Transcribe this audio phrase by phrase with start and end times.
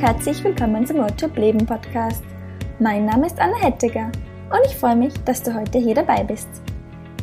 [0.00, 2.22] herzlich willkommen zum Roadtrip Leben Podcast.
[2.78, 4.12] Mein Name ist Anna Hettiger
[4.50, 6.48] und ich freue mich, dass du heute hier dabei bist.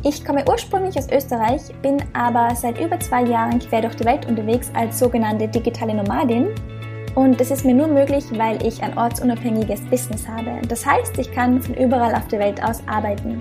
[0.04, 4.26] Ich komme ursprünglich aus Österreich, bin aber seit über zwei Jahren quer durch die Welt
[4.26, 6.48] unterwegs als sogenannte digitale Nomadin
[7.14, 10.60] und das ist mir nur möglich, weil ich ein ortsunabhängiges Business habe.
[10.68, 13.40] Das heißt, ich kann von überall auf der Welt aus arbeiten.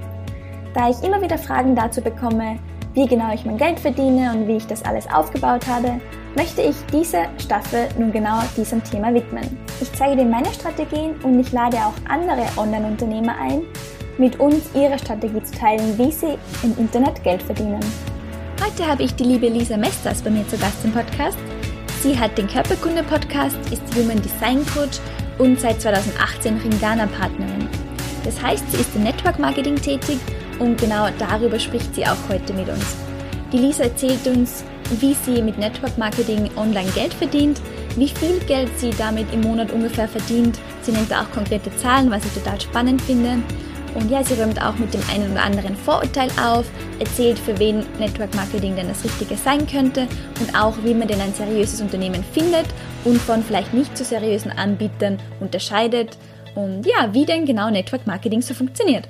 [0.74, 2.58] Da ich immer wieder Fragen dazu bekomme,
[2.92, 6.02] wie genau ich mein Geld verdiene und wie ich das alles aufgebaut habe,
[6.34, 9.58] möchte ich diese Staffel nun genau diesem Thema widmen.
[9.80, 13.62] Ich zeige dir meine Strategien und ich lade auch andere Online-Unternehmer ein,
[14.18, 17.80] mit uns ihre Strategie zu teilen, wie sie im Internet Geld verdienen.
[18.64, 21.38] Heute habe ich die liebe Lisa Mesters bei mir zu Gast im Podcast.
[22.02, 24.98] Sie hat den Körperkunde-Podcast, ist Human Design Coach
[25.38, 27.68] und seit 2018 Ringana-Partnerin.
[28.24, 30.18] Das heißt, sie ist im Network Marketing tätig
[30.58, 32.96] und genau darüber spricht sie auch heute mit uns.
[33.52, 34.64] Die Lisa erzählt uns,
[35.00, 37.60] wie sie mit Network Marketing online Geld verdient,
[37.96, 40.58] wie viel Geld sie damit im Monat ungefähr verdient.
[40.82, 43.38] Sie nennt auch konkrete Zahlen, was ich total spannend finde.
[43.94, 46.64] Und ja, sie räumt auch mit dem einen oder anderen Vorurteil auf,
[46.98, 50.08] erzählt, für wen Network Marketing denn das Richtige sein könnte
[50.40, 52.66] und auch, wie man denn ein seriöses Unternehmen findet
[53.04, 56.16] und von vielleicht nicht so seriösen Anbietern unterscheidet
[56.54, 59.08] und ja, wie denn genau Network Marketing so funktioniert.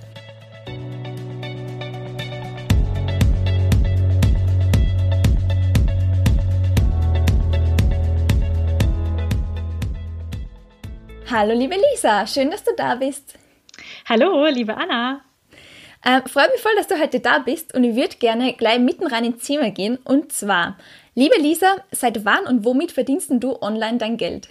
[11.35, 13.39] Hallo liebe Lisa, schön, dass du da bist.
[14.07, 15.23] Hallo, liebe Anna.
[16.05, 19.07] Äh, freut mich voll, dass du heute da bist und ich würde gerne gleich mitten
[19.07, 19.97] rein ins Thema gehen.
[20.05, 20.77] Und zwar,
[21.15, 24.51] liebe Lisa, seit wann und womit verdienst du online dein Geld?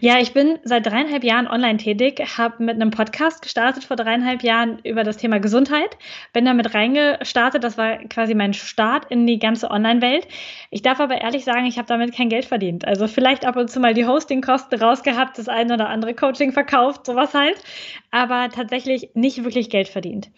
[0.00, 4.42] Ja, ich bin seit dreieinhalb Jahren online tätig, habe mit einem Podcast gestartet vor dreieinhalb
[4.42, 5.96] Jahren über das Thema Gesundheit,
[6.32, 10.28] bin damit reingestartet, das war quasi mein Start in die ganze Online-Welt.
[10.70, 12.86] Ich darf aber ehrlich sagen, ich habe damit kein Geld verdient.
[12.86, 17.06] Also vielleicht ab und zu mal die Hostingkosten rausgehabt, das eine oder andere Coaching verkauft,
[17.06, 17.56] sowas halt,
[18.10, 20.30] aber tatsächlich nicht wirklich Geld verdient.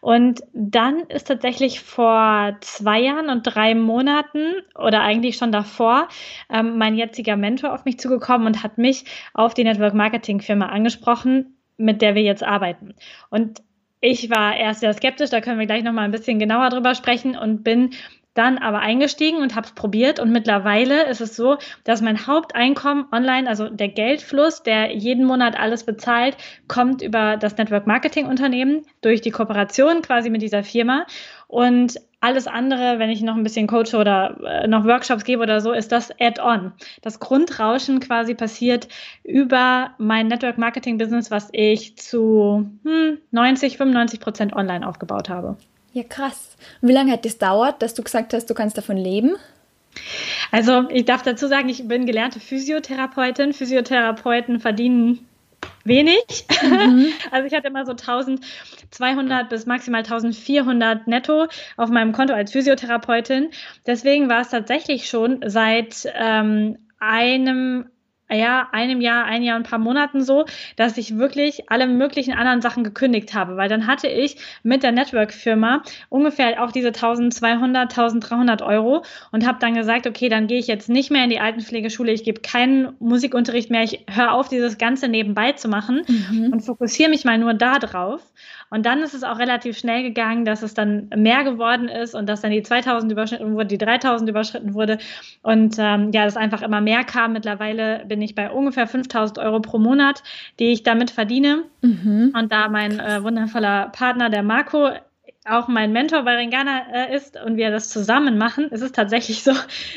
[0.00, 6.08] Und dann ist tatsächlich vor zwei Jahren und drei Monaten oder eigentlich schon davor
[6.50, 9.04] ähm, mein jetziger Mentor auf mich zugekommen gekommen und hat mich
[9.34, 12.94] auf die Network Marketing Firma angesprochen, mit der wir jetzt arbeiten.
[13.30, 13.62] Und
[14.00, 16.94] ich war erst sehr skeptisch, da können wir gleich noch mal ein bisschen genauer drüber
[16.94, 17.90] sprechen und bin
[18.36, 23.06] dann aber eingestiegen und habe es probiert und mittlerweile ist es so, dass mein Haupteinkommen
[23.10, 26.36] online, also der Geldfluss, der jeden Monat alles bezahlt,
[26.68, 31.06] kommt über das Network Marketing Unternehmen durch die Kooperation quasi mit dieser Firma
[31.48, 35.60] und alles andere, wenn ich noch ein bisschen coache oder äh, noch Workshops gebe oder
[35.60, 36.72] so, ist das Add-on.
[37.00, 38.88] Das Grundrauschen quasi passiert
[39.22, 45.56] über mein Network Marketing Business, was ich zu hm, 90, 95 Prozent online aufgebaut habe.
[45.92, 46.56] Ja, krass.
[46.82, 49.36] Und wie lange hat das dauert, dass du gesagt hast, du kannst davon leben?
[50.50, 53.52] Also ich darf dazu sagen, ich bin gelernte Physiotherapeutin.
[53.52, 55.28] Physiotherapeuten verdienen
[55.86, 56.46] wenig.
[56.62, 57.06] Mhm.
[57.30, 63.50] Also ich hatte immer so 1200 bis maximal 1400 netto auf meinem Konto als Physiotherapeutin.
[63.86, 67.90] Deswegen war es tatsächlich schon seit ähm, einem
[68.30, 72.60] ja, einem Jahr, ein Jahr, ein paar Monaten so, dass ich wirklich alle möglichen anderen
[72.60, 78.62] Sachen gekündigt habe, weil dann hatte ich mit der Network-Firma ungefähr auch diese 1200, 1300
[78.62, 82.12] Euro und habe dann gesagt, okay, dann gehe ich jetzt nicht mehr in die Altenpflegeschule,
[82.12, 86.52] ich gebe keinen Musikunterricht mehr, ich höre auf, dieses Ganze nebenbei zu machen mhm.
[86.52, 88.20] und fokussiere mich mal nur da drauf.
[88.70, 92.28] Und dann ist es auch relativ schnell gegangen, dass es dann mehr geworden ist und
[92.28, 94.98] dass dann die 2000 überschritten wurde, die 3000 überschritten wurde
[95.42, 97.32] und ähm, ja, das einfach immer mehr kam.
[97.32, 100.22] Mittlerweile bin ich bei ungefähr 5000 Euro pro Monat,
[100.58, 101.64] die ich damit verdiene.
[101.82, 102.32] Mhm.
[102.36, 104.90] Und da mein äh, wundervoller Partner, der Marco,
[105.48, 109.42] auch mein Mentor bei Ringana äh, ist und wir das zusammen machen, ist es tatsächlich
[109.44, 109.52] so,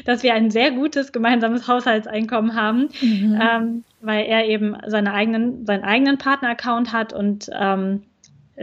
[0.05, 3.39] dass wir ein sehr gutes gemeinsames Haushaltseinkommen haben, mhm.
[3.41, 8.03] ähm, weil er eben seine eigenen, seinen eigenen Partner-Account hat und ähm,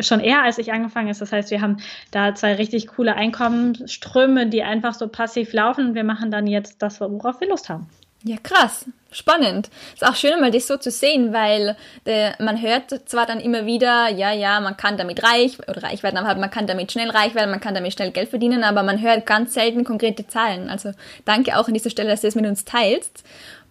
[0.01, 1.21] schon eher als ich angefangen ist.
[1.21, 1.79] Das heißt, wir haben
[2.11, 7.01] da zwei richtig coole Einkommensströme, die einfach so passiv laufen wir machen dann jetzt das,
[7.01, 7.89] worauf wir Lust haben.
[8.23, 8.87] Ja, krass.
[9.13, 9.71] Spannend.
[9.95, 11.77] Ist auch schön, mal das so zu sehen, weil
[12.07, 16.03] der, man hört zwar dann immer wieder, ja, ja, man kann damit reich oder reich
[16.03, 18.83] werden, aber man kann damit schnell reich werden, man kann damit schnell Geld verdienen, aber
[18.83, 20.69] man hört ganz selten konkrete Zahlen.
[20.69, 20.91] Also
[21.25, 23.25] danke auch an dieser Stelle, dass du es mit uns teilst.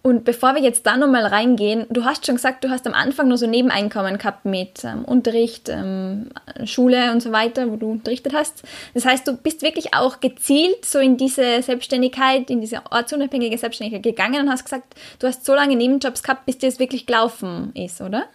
[0.06, 3.26] Und bevor wir jetzt da nochmal reingehen, du hast schon gesagt, du hast am Anfang
[3.26, 6.28] nur so Nebeneinkommen gehabt mit ähm, Unterricht, ähm,
[6.64, 8.62] Schule und so weiter, wo du unterrichtet hast.
[8.94, 14.04] Das heißt, du bist wirklich auch gezielt so in diese Selbstständigkeit, in diese ortsunabhängige Selbstständigkeit
[14.04, 17.72] gegangen und hast gesagt, du hast so lange Nebenjobs gehabt, bis dir es wirklich gelaufen
[17.74, 18.26] ist, oder?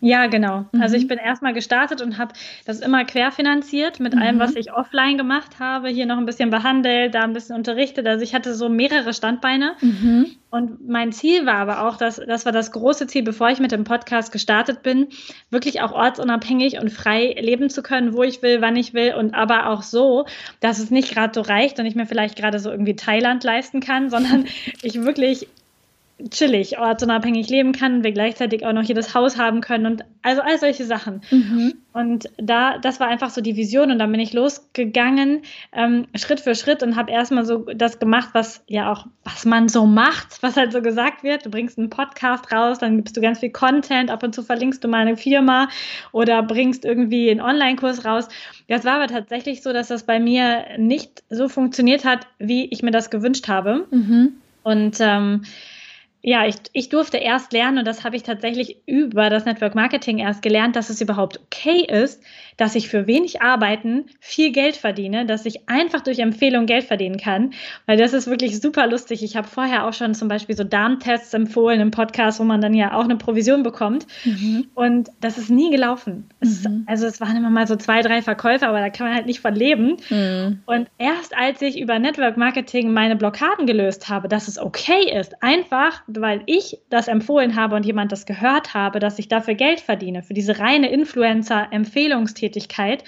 [0.00, 0.66] Ja, genau.
[0.72, 0.80] Mhm.
[0.80, 2.32] Also ich bin erstmal gestartet und habe
[2.64, 4.22] das immer querfinanziert mit mhm.
[4.22, 5.88] allem, was ich offline gemacht habe.
[5.88, 8.06] Hier noch ein bisschen behandelt, da ein bisschen unterrichtet.
[8.06, 9.74] Also ich hatte so mehrere Standbeine.
[9.80, 10.26] Mhm.
[10.50, 13.72] Und mein Ziel war aber auch, dass das war das große Ziel, bevor ich mit
[13.72, 15.08] dem Podcast gestartet bin,
[15.50, 19.34] wirklich auch ortsunabhängig und frei leben zu können, wo ich will, wann ich will und
[19.34, 20.24] aber auch so,
[20.60, 23.80] dass es nicht gerade so reicht und ich mir vielleicht gerade so irgendwie Thailand leisten
[23.80, 24.46] kann, sondern
[24.82, 25.48] ich wirklich
[26.30, 30.58] chillig, ortsunabhängig leben kann, wir gleichzeitig auch noch jedes Haus haben können und also all
[30.58, 31.22] solche Sachen.
[31.30, 31.74] Mhm.
[31.92, 35.42] Und da, das war einfach so die Vision und dann bin ich losgegangen,
[35.72, 39.68] ähm, Schritt für Schritt und habe erstmal so das gemacht, was ja auch, was man
[39.68, 41.46] so macht, was halt so gesagt wird.
[41.46, 44.82] Du bringst einen Podcast raus, dann gibst du ganz viel Content, ab und zu verlinkst
[44.82, 45.68] du mal eine Firma
[46.12, 48.28] oder bringst irgendwie einen Online-Kurs raus.
[48.68, 52.82] Das war aber tatsächlich so, dass das bei mir nicht so funktioniert hat, wie ich
[52.82, 53.86] mir das gewünscht habe.
[53.90, 54.34] Mhm.
[54.62, 55.42] Und ähm,
[56.22, 60.18] ja, ich, ich durfte erst lernen, und das habe ich tatsächlich über das Network Marketing
[60.18, 62.22] erst gelernt, dass es überhaupt okay ist,
[62.56, 67.18] dass ich für wenig Arbeiten viel Geld verdiene, dass ich einfach durch Empfehlung Geld verdienen
[67.18, 67.52] kann,
[67.86, 69.22] weil das ist wirklich super lustig.
[69.22, 72.74] Ich habe vorher auch schon zum Beispiel so Darmtests empfohlen im Podcast, wo man dann
[72.74, 74.08] ja auch eine Provision bekommt.
[74.24, 74.66] Mhm.
[74.74, 76.28] Und das ist nie gelaufen.
[76.40, 76.82] Es, mhm.
[76.86, 79.40] Also es waren immer mal so zwei, drei Verkäufer, aber da kann man halt nicht
[79.40, 79.98] von leben.
[80.10, 80.62] Mhm.
[80.66, 85.44] Und erst als ich über Network Marketing meine Blockaden gelöst habe, dass es okay ist,
[85.44, 89.80] einfach weil ich das empfohlen habe und jemand das gehört habe, dass ich dafür Geld
[89.80, 93.04] verdiene, für diese reine Influencer-Empfehlungstätigkeit.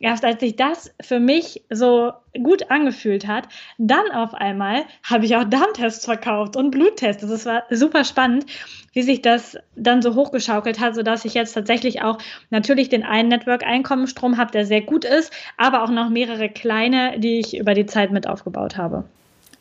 [0.00, 3.48] Erst als sich das für mich so gut angefühlt hat,
[3.78, 7.26] dann auf einmal habe ich auch Darmtests verkauft und Bluttests.
[7.26, 8.46] Das war super spannend,
[8.92, 12.18] wie sich das dann so hochgeschaukelt hat, sodass ich jetzt tatsächlich auch
[12.50, 17.40] natürlich den einen Network-Einkommensstrom habe, der sehr gut ist, aber auch noch mehrere kleine, die
[17.40, 19.02] ich über die Zeit mit aufgebaut habe.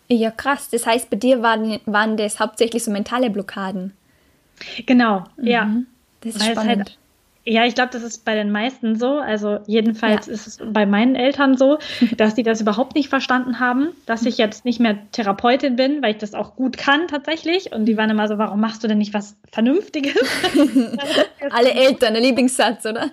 [0.10, 0.70] Ja, krass.
[0.70, 3.94] Das heißt, bei dir waren, waren das hauptsächlich so mentale Blockaden.
[4.86, 5.48] Genau, mhm.
[5.48, 5.76] ja.
[6.22, 6.78] Das ist Weil spannend.
[6.78, 6.98] Halt,
[7.50, 9.20] ja, ich glaube, das ist bei den meisten so.
[9.20, 10.34] Also jedenfalls ja.
[10.34, 11.80] ist es bei meinen Eltern so,
[12.18, 16.12] dass die das überhaupt nicht verstanden haben, dass ich jetzt nicht mehr Therapeutin bin, weil
[16.12, 17.72] ich das auch gut kann tatsächlich.
[17.72, 20.14] Und die waren immer so, warum machst du denn nicht was Vernünftiges?
[21.52, 23.12] Alle Eltern, der Lieblingssatz, oder?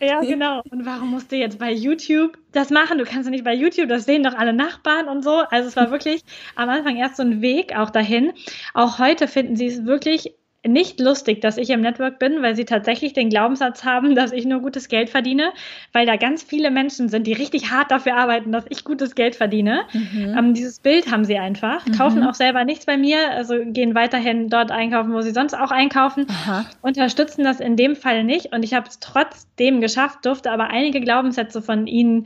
[0.00, 0.62] Ja, genau.
[0.70, 2.98] Und warum musst du jetzt bei YouTube das machen?
[2.98, 5.42] Du kannst ja nicht bei YouTube, das sehen doch alle Nachbarn und so.
[5.50, 6.22] Also es war wirklich
[6.56, 8.32] am Anfang erst so ein Weg auch dahin.
[8.74, 10.34] Auch heute finden sie es wirklich
[10.66, 14.44] nicht lustig, dass ich im Network bin, weil sie tatsächlich den Glaubenssatz haben, dass ich
[14.44, 15.52] nur gutes Geld verdiene,
[15.92, 19.34] weil da ganz viele Menschen sind, die richtig hart dafür arbeiten, dass ich gutes Geld
[19.34, 19.82] verdiene.
[19.92, 20.34] Mhm.
[20.38, 21.92] Ähm, dieses Bild haben sie einfach, mhm.
[21.92, 25.70] kaufen auch selber nichts bei mir, also gehen weiterhin dort einkaufen, wo sie sonst auch
[25.70, 26.66] einkaufen, Aha.
[26.80, 31.00] unterstützen das in dem Fall nicht und ich habe es trotzdem geschafft, durfte aber einige
[31.00, 32.24] Glaubenssätze von ihnen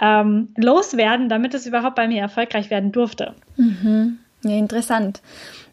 [0.00, 3.34] ähm, loswerden, damit es überhaupt bei mir erfolgreich werden durfte.
[3.56, 4.18] Mhm.
[4.42, 5.20] Ja, interessant.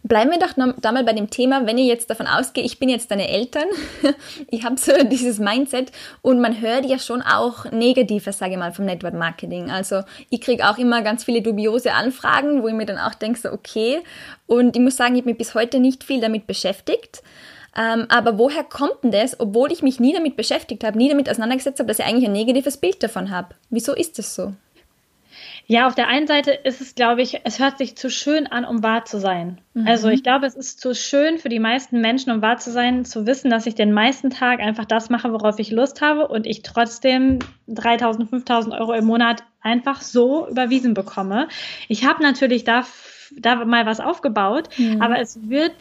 [0.07, 2.87] Bleiben wir doch da mal bei dem Thema, wenn ich jetzt davon ausgehe, ich bin
[2.87, 3.65] jetzt deine Eltern,
[4.49, 8.71] ich habe so dieses Mindset und man hört ja schon auch Negatives, sage ich mal,
[8.71, 9.69] vom Network Marketing.
[9.69, 13.39] Also ich kriege auch immer ganz viele dubiose Anfragen, wo ich mir dann auch denke,
[13.39, 13.99] so okay.
[14.45, 17.21] Und ich muss sagen, ich habe mich bis heute nicht viel damit beschäftigt.
[17.75, 21.29] Ähm, aber woher kommt denn das, obwohl ich mich nie damit beschäftigt habe, nie damit
[21.29, 23.55] auseinandergesetzt habe, dass ich eigentlich ein negatives Bild davon habe?
[23.69, 24.53] Wieso ist das so?
[25.69, 28.63] Ja, auf der einen Seite ist es, glaube ich, es hört sich zu schön an,
[28.63, 29.59] um wahr zu sein.
[29.73, 29.85] Mhm.
[29.85, 33.03] Also ich glaube, es ist zu schön für die meisten Menschen, um wahr zu sein,
[33.03, 36.47] zu wissen, dass ich den meisten Tag einfach das mache, worauf ich Lust habe und
[36.47, 41.49] ich trotzdem 3000, 5000 Euro im Monat einfach so überwiesen bekomme.
[41.89, 42.85] Ich habe natürlich da,
[43.37, 45.01] da mal was aufgebaut, mhm.
[45.01, 45.73] aber es wird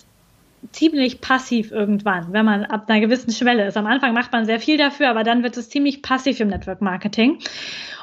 [0.73, 3.77] ziemlich passiv irgendwann, wenn man ab einer gewissen Schwelle ist.
[3.77, 6.81] Am Anfang macht man sehr viel dafür, aber dann wird es ziemlich passiv im Network
[6.81, 7.39] Marketing.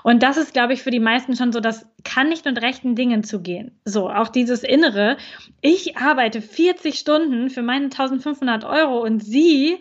[0.03, 2.95] Und das ist, glaube ich, für die meisten schon so, das kann nicht mit rechten
[2.95, 3.79] Dingen zugehen.
[3.85, 5.17] So, auch dieses Innere.
[5.61, 9.77] Ich arbeite 40 Stunden für meine 1500 Euro und sie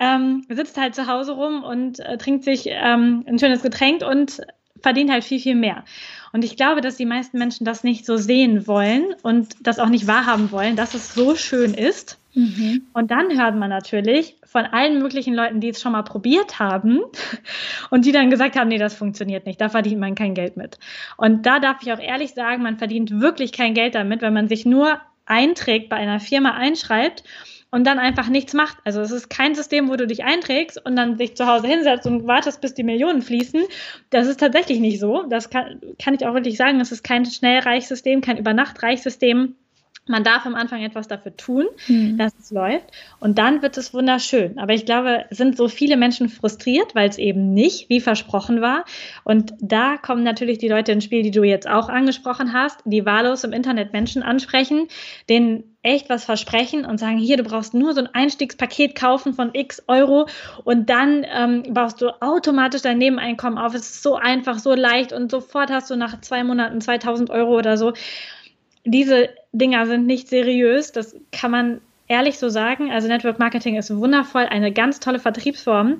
[0.00, 4.40] ähm, sitzt halt zu Hause rum und äh, trinkt sich ähm, ein schönes Getränk und
[4.80, 5.84] verdient halt viel, viel mehr.
[6.32, 9.90] Und ich glaube, dass die meisten Menschen das nicht so sehen wollen und das auch
[9.90, 12.18] nicht wahrhaben wollen, dass es so schön ist.
[12.34, 12.86] Mhm.
[12.94, 17.00] Und dann hört man natürlich von allen möglichen Leuten, die es schon mal probiert haben
[17.90, 20.78] und die dann gesagt haben, nee, das funktioniert nicht, da verdient man kein Geld mit.
[21.18, 24.48] Und da darf ich auch ehrlich sagen, man verdient wirklich kein Geld damit, wenn man
[24.48, 27.22] sich nur einträgt, bei einer Firma einschreibt
[27.72, 28.76] und dann einfach nichts macht.
[28.84, 32.06] Also es ist kein System, wo du dich einträgst und dann dich zu Hause hinsetzt
[32.06, 33.64] und wartest, bis die Millionen fließen.
[34.10, 35.24] Das ist tatsächlich nicht so.
[35.28, 36.80] Das kann, kann ich auch wirklich sagen.
[36.80, 39.56] Es ist kein Schnellreichsystem, kein Übernachtreichsystem
[40.06, 42.18] Man darf am Anfang etwas dafür tun, mhm.
[42.18, 42.86] dass es läuft.
[43.20, 44.58] Und dann wird es wunderschön.
[44.58, 48.60] Aber ich glaube, es sind so viele Menschen frustriert, weil es eben nicht wie versprochen
[48.60, 48.84] war.
[49.22, 53.06] Und da kommen natürlich die Leute ins Spiel, die du jetzt auch angesprochen hast, die
[53.06, 54.88] wahllos im Internet Menschen ansprechen,
[55.28, 59.50] denen echt was versprechen und sagen, hier, du brauchst nur so ein Einstiegspaket kaufen von
[59.52, 60.26] x Euro
[60.64, 63.74] und dann ähm, baust du automatisch dein Nebeneinkommen auf.
[63.74, 67.56] Es ist so einfach, so leicht und sofort hast du nach zwei Monaten 2000 Euro
[67.56, 67.92] oder so
[68.84, 70.92] diese Dinger sind nicht seriös.
[70.92, 72.90] Das kann man ehrlich so sagen.
[72.90, 75.98] Also Network Marketing ist wundervoll, eine ganz tolle Vertriebsform.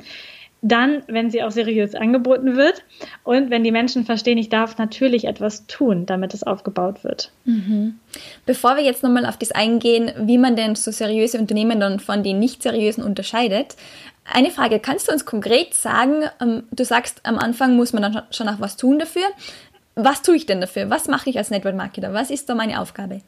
[0.64, 2.84] Dann, wenn sie auch seriös angeboten wird
[3.24, 7.32] und wenn die Menschen verstehen, ich darf natürlich etwas tun, damit es aufgebaut wird.
[7.44, 7.98] Mhm.
[8.46, 12.22] Bevor wir jetzt nochmal auf das eingehen, wie man denn so seriöse Unternehmen dann von
[12.22, 13.74] den nicht seriösen unterscheidet,
[14.24, 18.22] eine Frage, kannst du uns konkret sagen, ähm, du sagst, am Anfang muss man dann
[18.30, 19.24] schon auch was tun dafür
[19.94, 20.90] was tue ich denn dafür?
[20.90, 22.14] Was mache ich als Network Marketer?
[22.14, 23.20] Was ist da meine Aufgabe?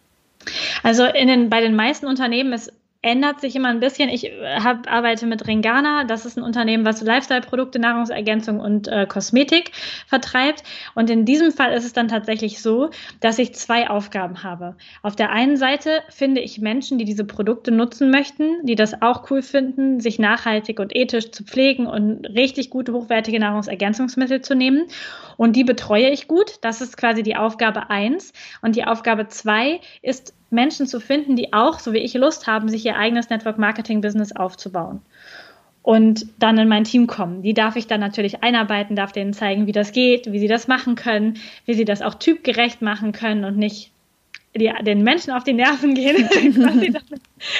[0.82, 2.72] Also in den, bei den meisten Unternehmen ist
[3.04, 4.08] ändert sich immer ein bisschen.
[4.08, 6.04] Ich äh, hab, arbeite mit Ringana.
[6.04, 9.72] Das ist ein Unternehmen, was Lifestyle-Produkte, Nahrungsergänzung und äh, Kosmetik
[10.06, 10.62] vertreibt.
[10.94, 14.76] Und in diesem Fall ist es dann tatsächlich so, dass ich zwei Aufgaben habe.
[15.02, 19.30] Auf der einen Seite finde ich Menschen, die diese Produkte nutzen möchten, die das auch
[19.30, 24.86] cool finden, sich nachhaltig und ethisch zu pflegen und richtig gute, hochwertige Nahrungsergänzungsmittel zu nehmen.
[25.36, 26.56] Und die betreue ich gut.
[26.62, 28.32] Das ist quasi die Aufgabe eins.
[28.62, 32.68] Und die Aufgabe zwei ist Menschen zu finden, die auch, so wie ich, Lust haben,
[32.68, 35.02] sich ihr eigenes Network Marketing Business aufzubauen.
[35.82, 37.42] Und dann in mein Team kommen.
[37.42, 40.66] Die darf ich dann natürlich einarbeiten, darf denen zeigen, wie das geht, wie sie das
[40.66, 43.92] machen können, wie sie das auch typgerecht machen können und nicht
[44.56, 46.28] die, den Menschen auf die Nerven gehen.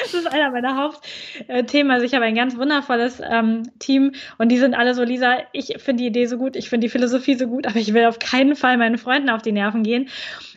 [0.03, 1.91] das ist einer meiner Hauptthemen.
[1.91, 5.75] Also ich habe ein ganz wundervolles ähm, Team und die sind alle so, Lisa, ich
[5.79, 8.19] finde die Idee so gut, ich finde die Philosophie so gut, aber ich will auf
[8.19, 10.09] keinen Fall meinen Freunden auf die Nerven gehen.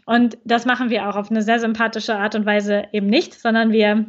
[0.06, 3.72] Und das machen wir auch auf eine sehr sympathische Art und Weise eben nicht, sondern
[3.72, 4.06] wir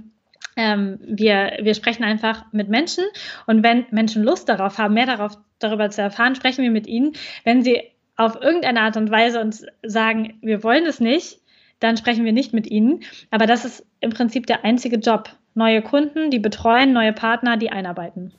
[0.57, 3.05] ähm, wir, wir sprechen einfach mit Menschen
[3.47, 7.13] und wenn Menschen Lust darauf haben, mehr darauf, darüber zu erfahren, sprechen wir mit ihnen.
[7.45, 7.81] Wenn sie
[8.17, 11.38] auf irgendeine Art und Weise uns sagen, wir wollen es nicht,
[11.81, 13.01] dann sprechen wir nicht mit ihnen.
[13.31, 15.31] Aber das ist im Prinzip der einzige Job.
[15.55, 18.33] Neue Kunden, die betreuen, neue Partner, die einarbeiten.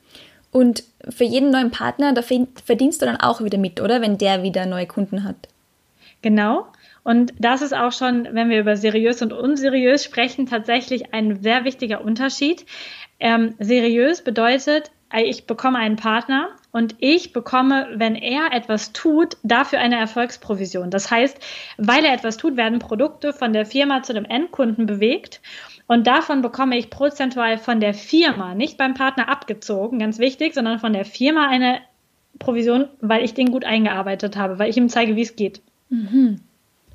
[0.51, 4.01] Und für jeden neuen Partner, da verdienst du dann auch wieder mit, oder?
[4.01, 5.35] Wenn der wieder neue Kunden hat.
[6.21, 6.67] Genau.
[7.03, 11.63] Und das ist auch schon, wenn wir über seriös und unseriös sprechen, tatsächlich ein sehr
[11.63, 12.65] wichtiger Unterschied.
[13.19, 19.79] Ähm, seriös bedeutet, ich bekomme einen Partner und ich bekomme, wenn er etwas tut, dafür
[19.79, 20.89] eine Erfolgsprovision.
[20.89, 21.37] Das heißt,
[21.77, 25.41] weil er etwas tut, werden Produkte von der Firma zu dem Endkunden bewegt
[25.87, 30.79] und davon bekomme ich prozentual von der Firma, nicht beim Partner abgezogen, ganz wichtig, sondern
[30.79, 31.79] von der Firma eine
[32.37, 35.61] Provision, weil ich den gut eingearbeitet habe, weil ich ihm zeige, wie es geht.
[35.89, 36.41] Mhm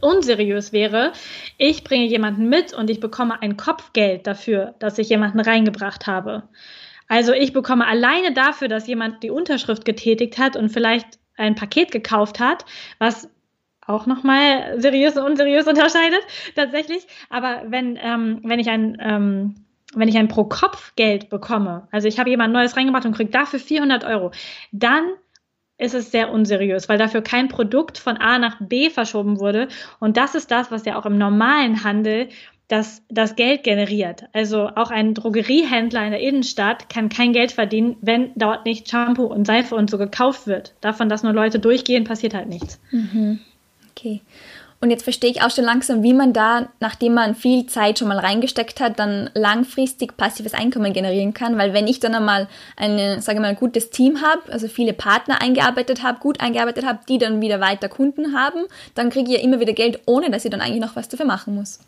[0.05, 1.13] unseriös wäre,
[1.57, 6.45] ich bringe jemanden mit und ich bekomme ein Kopfgeld dafür, dass ich jemanden reingebracht habe.
[7.09, 11.91] Also ich bekomme alleine dafür, dass jemand die Unterschrift getätigt hat und vielleicht ein Paket
[11.91, 12.65] gekauft hat,
[12.99, 13.29] was
[13.87, 16.21] auch nochmal seriös und unseriös unterscheidet,
[16.57, 17.07] tatsächlich.
[17.29, 19.55] Aber wenn, ähm, wenn ich ein, ähm,
[19.95, 24.05] wenn ich ein Pro-Kopf-Geld bekomme, also ich habe jemand Neues reingebracht und kriege dafür 400
[24.05, 24.33] Euro,
[24.73, 25.05] dann
[25.77, 29.69] ist es sehr unseriös, weil dafür kein Produkt von A nach B verschoben wurde.
[29.99, 32.29] Und das ist das, was ja auch im normalen Handel
[32.69, 34.25] das, das Geld generiert.
[34.33, 39.25] Also auch ein Drogeriehändler in der Innenstadt kann kein Geld verdienen, wenn dort nicht Shampoo
[39.25, 40.75] und Seife und so gekauft wird.
[40.81, 42.81] Davon, dass nur Leute durchgehen, passiert halt nichts.
[42.91, 43.41] Mhm.
[43.91, 44.23] Okay.
[44.81, 48.09] Und jetzt verstehe ich auch schon langsam, wie man da, nachdem man viel Zeit schon
[48.09, 51.57] mal reingesteckt hat, dann langfristig passives Einkommen generieren kann.
[51.57, 56.03] Weil wenn ich dann einmal ein, sage mal, gutes Team habe, also viele Partner eingearbeitet
[56.03, 59.59] habe, gut eingearbeitet habe, die dann wieder weiter Kunden haben, dann kriege ich ja immer
[59.59, 61.79] wieder Geld, ohne dass ich dann eigentlich noch was dafür machen muss.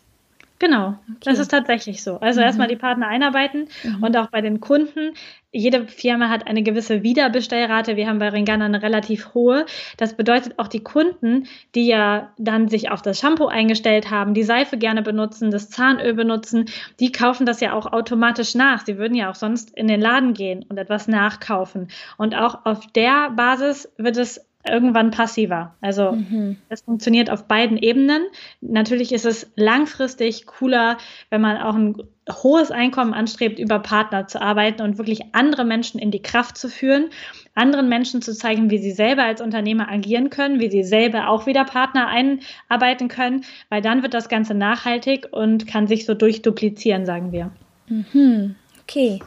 [0.59, 1.19] Genau, okay.
[1.21, 2.19] das ist tatsächlich so.
[2.19, 2.47] Also mhm.
[2.47, 4.03] erstmal die Partner einarbeiten mhm.
[4.03, 5.13] und auch bei den Kunden.
[5.51, 7.95] Jede Firma hat eine gewisse Wiederbestellrate.
[7.95, 9.65] Wir haben bei Ringana eine relativ hohe.
[9.97, 14.43] Das bedeutet auch die Kunden, die ja dann sich auf das Shampoo eingestellt haben, die
[14.43, 16.65] Seife gerne benutzen, das Zahnöl benutzen,
[16.99, 18.83] die kaufen das ja auch automatisch nach.
[18.85, 21.89] Sie würden ja auch sonst in den Laden gehen und etwas nachkaufen.
[22.17, 25.75] Und auch auf der Basis wird es irgendwann passiver.
[25.81, 26.57] Also mhm.
[26.69, 28.23] es funktioniert auf beiden Ebenen.
[28.61, 30.97] Natürlich ist es langfristig cooler,
[31.29, 31.95] wenn man auch ein
[32.29, 36.69] hohes Einkommen anstrebt, über Partner zu arbeiten und wirklich andere Menschen in die Kraft zu
[36.69, 37.09] führen,
[37.55, 41.45] anderen Menschen zu zeigen, wie sie selber als Unternehmer agieren können, wie sie selber auch
[41.45, 47.05] wieder Partner einarbeiten können, weil dann wird das Ganze nachhaltig und kann sich so durchduplizieren,
[47.05, 47.51] sagen wir.
[47.87, 48.55] Mhm.
[48.83, 49.19] Okay.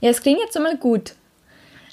[0.00, 1.14] Ja, es klingt jetzt einmal gut.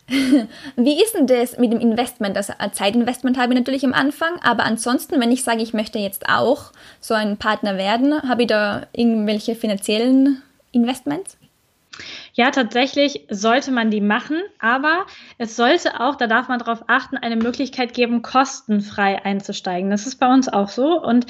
[0.75, 2.37] Wie ist denn das mit dem Investment?
[2.37, 6.29] Ein Zeitinvestment habe ich natürlich am Anfang, aber ansonsten, wenn ich sage, ich möchte jetzt
[6.29, 11.37] auch so ein Partner werden, habe ich da irgendwelche finanziellen Investments?
[12.33, 15.05] Ja, tatsächlich sollte man die machen, aber
[15.37, 19.89] es sollte auch, da darf man darauf achten, eine Möglichkeit geben, kostenfrei einzusteigen.
[19.89, 21.01] Das ist bei uns auch so.
[21.01, 21.25] Und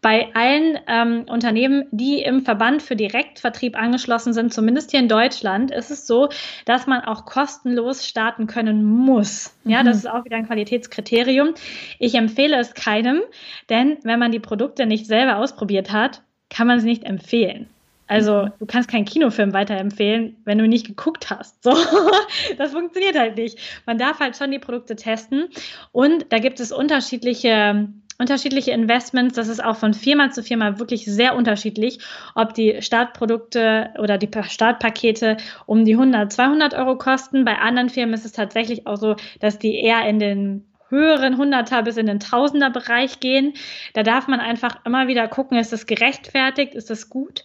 [0.00, 5.72] bei allen ähm, Unternehmen, die im Verband für Direktvertrieb angeschlossen sind, zumindest hier in Deutschland,
[5.72, 6.28] ist es so,
[6.66, 9.56] dass man auch kostenlos starten können muss.
[9.64, 9.86] Ja, mhm.
[9.86, 11.54] das ist auch wieder ein Qualitätskriterium.
[11.98, 13.22] Ich empfehle es keinem,
[13.70, 17.68] denn wenn man die Produkte nicht selber ausprobiert hat, kann man sie nicht empfehlen.
[18.06, 18.52] Also mhm.
[18.58, 21.62] du kannst keinen Kinofilm weiterempfehlen, wenn du nicht geguckt hast.
[21.62, 21.74] So,
[22.58, 23.58] das funktioniert halt nicht.
[23.84, 25.48] Man darf halt schon die Produkte testen
[25.92, 27.88] und da gibt es unterschiedliche
[28.18, 29.34] unterschiedliche Investments.
[29.34, 32.00] Das ist auch von Firma zu Firma wirklich sehr unterschiedlich,
[32.34, 37.44] ob die Startprodukte oder die Startpakete um die 100, 200 Euro kosten.
[37.44, 41.82] Bei anderen Firmen ist es tatsächlich auch so, dass die eher in den höheren Hunderter
[41.82, 43.52] bis in den Tausender Bereich gehen.
[43.92, 47.44] Da darf man einfach immer wieder gucken, ist das gerechtfertigt, ist das gut?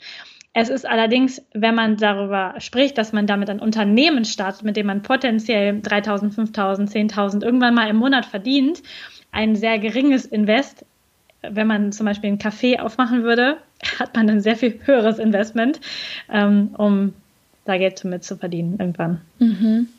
[0.56, 4.86] Es ist allerdings, wenn man darüber spricht, dass man damit ein Unternehmen startet, mit dem
[4.86, 8.84] man potenziell 3000, 5000, 10.000 irgendwann mal im Monat verdient
[9.34, 10.86] ein sehr geringes Invest.
[11.42, 13.58] Wenn man zum Beispiel einen Café aufmachen würde,
[14.00, 15.82] hat man ein sehr viel höheres Investment,
[16.32, 17.14] ähm, um
[17.66, 19.22] da Geld mit zu verdienen irgendwann.
[19.40, 19.90] Mhm.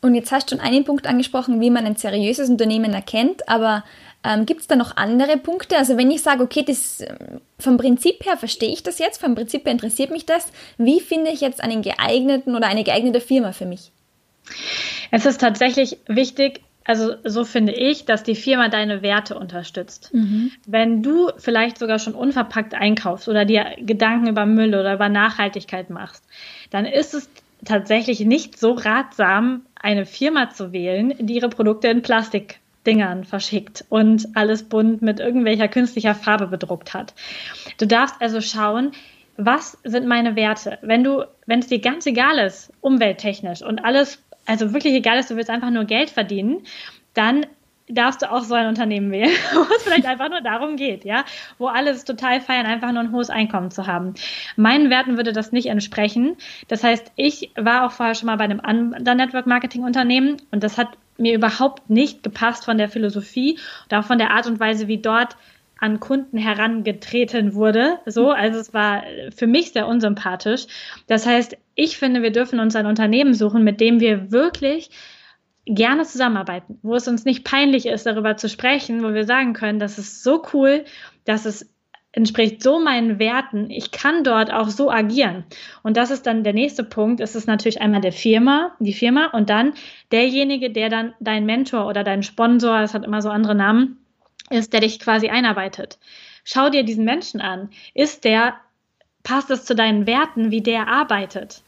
[0.00, 3.84] Und jetzt hast du schon einen Punkt angesprochen, wie man ein seriöses Unternehmen erkennt, aber
[4.22, 5.76] ähm, gibt es da noch andere Punkte?
[5.76, 9.34] Also wenn ich sage, okay, das, ähm, vom Prinzip her verstehe ich das jetzt, vom
[9.34, 13.52] Prinzip her interessiert mich das, wie finde ich jetzt einen geeigneten oder eine geeignete Firma
[13.52, 13.92] für mich?
[15.10, 20.12] Es ist tatsächlich wichtig, also so finde ich, dass die Firma deine Werte unterstützt.
[20.12, 20.52] Mhm.
[20.66, 25.88] Wenn du vielleicht sogar schon unverpackt einkaufst oder dir Gedanken über Müll oder über Nachhaltigkeit
[25.88, 26.22] machst,
[26.70, 27.28] dann ist es
[27.64, 34.28] tatsächlich nicht so ratsam, eine Firma zu wählen, die ihre Produkte in Plastikdingern verschickt und
[34.34, 37.14] alles bunt mit irgendwelcher künstlicher Farbe bedruckt hat.
[37.78, 38.92] Du darfst also schauen,
[39.36, 40.78] was sind meine Werte?
[40.82, 45.30] Wenn du, wenn es dir ganz egal ist, umwelttechnisch und alles also wirklich egal ist,
[45.30, 46.62] du willst einfach nur Geld verdienen,
[47.14, 47.46] dann
[47.88, 51.24] darfst du auch so ein Unternehmen wählen, wo es vielleicht einfach nur darum geht, ja,
[51.58, 54.14] wo alles total feiern, einfach nur ein hohes Einkommen zu haben.
[54.56, 56.36] Meinen Werten würde das nicht entsprechen.
[56.68, 60.64] Das heißt, ich war auch vorher schon mal bei einem anderen Network Marketing Unternehmen und
[60.64, 64.58] das hat mir überhaupt nicht gepasst von der Philosophie und auch von der Art und
[64.58, 65.36] Weise, wie dort
[65.84, 67.98] an Kunden herangetreten wurde.
[68.06, 69.02] So, also es war
[69.36, 70.66] für mich sehr unsympathisch.
[71.08, 74.88] Das heißt, ich finde, wir dürfen uns ein Unternehmen suchen, mit dem wir wirklich
[75.66, 79.78] gerne zusammenarbeiten, wo es uns nicht peinlich ist, darüber zu sprechen, wo wir sagen können,
[79.78, 80.84] das ist so cool,
[81.26, 81.70] dass es
[82.12, 83.68] entspricht so meinen Werten.
[83.70, 85.44] Ich kann dort auch so agieren.
[85.82, 87.20] Und das ist dann der nächste Punkt.
[87.20, 89.74] Es ist natürlich einmal der Firma, die Firma und dann
[90.12, 93.98] derjenige, der dann dein Mentor oder dein Sponsor, es hat immer so andere Namen,
[94.50, 95.98] ist, der dich quasi einarbeitet.
[96.44, 97.70] Schau dir diesen Menschen an.
[97.94, 98.54] Ist der,
[99.22, 101.62] passt es zu deinen Werten, wie der arbeitet?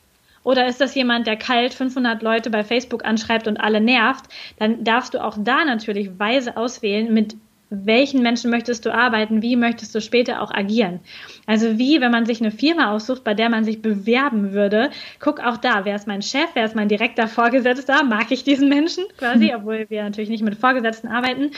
[0.44, 4.26] Oder ist das jemand, der kalt 500 Leute bei Facebook anschreibt und alle nervt?
[4.58, 7.34] Dann darfst du auch da natürlich weise auswählen, mit
[7.68, 11.00] welchen Menschen möchtest du arbeiten, wie möchtest du später auch agieren.
[11.46, 15.40] Also wie, wenn man sich eine Firma aussucht, bei der man sich bewerben würde, guck
[15.40, 19.04] auch da, wer ist mein Chef, wer ist mein direkter Vorgesetzter, mag ich diesen Menschen
[19.16, 21.50] quasi, obwohl wir natürlich nicht mit Vorgesetzten arbeiten,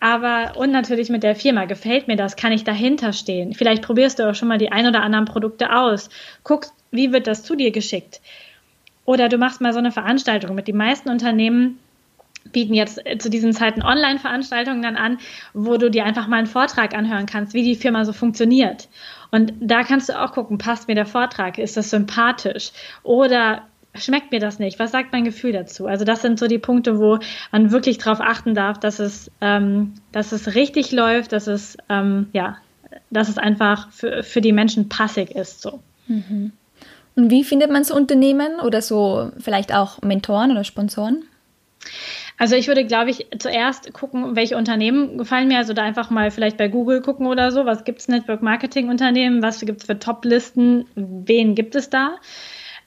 [0.00, 3.52] aber und natürlich mit der Firma, gefällt mir das, kann ich dahinter stehen.
[3.52, 6.08] Vielleicht probierst du auch schon mal die ein oder anderen Produkte aus,
[6.44, 8.20] guckst, wie wird das zu dir geschickt.
[9.04, 10.68] Oder du machst mal so eine Veranstaltung mit.
[10.68, 11.78] Die meisten Unternehmen
[12.50, 15.18] bieten jetzt äh, zu diesen Zeiten Online-Veranstaltungen dann an,
[15.54, 18.88] wo du dir einfach mal einen Vortrag anhören kannst, wie die Firma so funktioniert.
[19.30, 23.62] Und da kannst du auch gucken, passt mir der Vortrag, ist das sympathisch oder
[23.94, 24.78] schmeckt mir das nicht?
[24.78, 25.86] Was sagt mein Gefühl dazu?
[25.86, 27.18] Also das sind so die Punkte, wo
[27.50, 32.28] man wirklich darauf achten darf, dass es, ähm, dass es richtig läuft, dass es ähm,
[32.32, 32.58] ja,
[33.10, 35.62] dass es einfach für, für die Menschen passig ist.
[35.62, 35.80] So.
[36.08, 36.52] Mhm.
[37.14, 41.24] Und wie findet man so Unternehmen oder so vielleicht auch Mentoren oder Sponsoren?
[42.38, 45.58] Also ich würde, glaube ich, zuerst gucken, welche Unternehmen gefallen mir.
[45.58, 47.66] Also da einfach mal vielleicht bei Google gucken oder so.
[47.66, 49.42] Was gibt es Network Marketing Unternehmen?
[49.42, 50.86] Was gibt es für Top-Listen?
[50.94, 52.16] Wen gibt es da?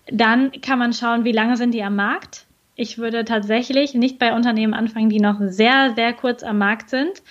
[0.08, 2.46] Dann kann man schauen, wie lange sind die am Markt.
[2.76, 7.24] Ich würde tatsächlich nicht bei Unternehmen anfangen, die noch sehr, sehr kurz am Markt sind,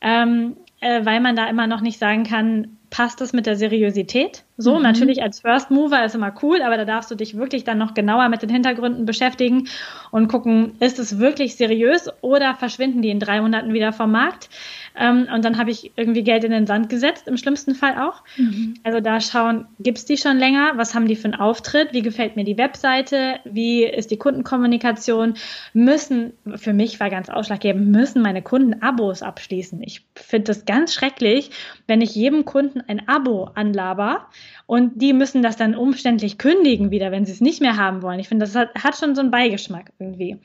[0.00, 4.44] ähm, äh, weil man da immer noch nicht sagen kann, passt das mit der Seriosität?
[4.60, 4.82] So, mhm.
[4.82, 7.94] natürlich als First Mover ist immer cool, aber da darfst du dich wirklich dann noch
[7.94, 9.68] genauer mit den Hintergründen beschäftigen
[10.10, 14.50] und gucken, ist es wirklich seriös oder verschwinden die in drei Monaten wieder vom Markt?
[14.98, 18.24] Ähm, und dann habe ich irgendwie Geld in den Sand gesetzt, im schlimmsten Fall auch.
[18.36, 18.74] Mhm.
[18.82, 20.72] Also da schauen, gibt es die schon länger?
[20.74, 21.92] Was haben die für einen Auftritt?
[21.92, 23.38] Wie gefällt mir die Webseite?
[23.44, 25.34] Wie ist die Kundenkommunikation?
[25.72, 29.80] Müssen, für mich war ganz ausschlaggebend, müssen meine Kunden Abos abschließen.
[29.84, 31.52] Ich finde das ganz schrecklich,
[31.86, 34.26] wenn ich jedem Kunden ein Abo anlaber
[34.66, 38.20] und die müssen das dann umständlich kündigen wieder, wenn sie es nicht mehr haben wollen.
[38.20, 40.38] Ich finde, das hat, hat, schon so einen Beigeschmack irgendwie.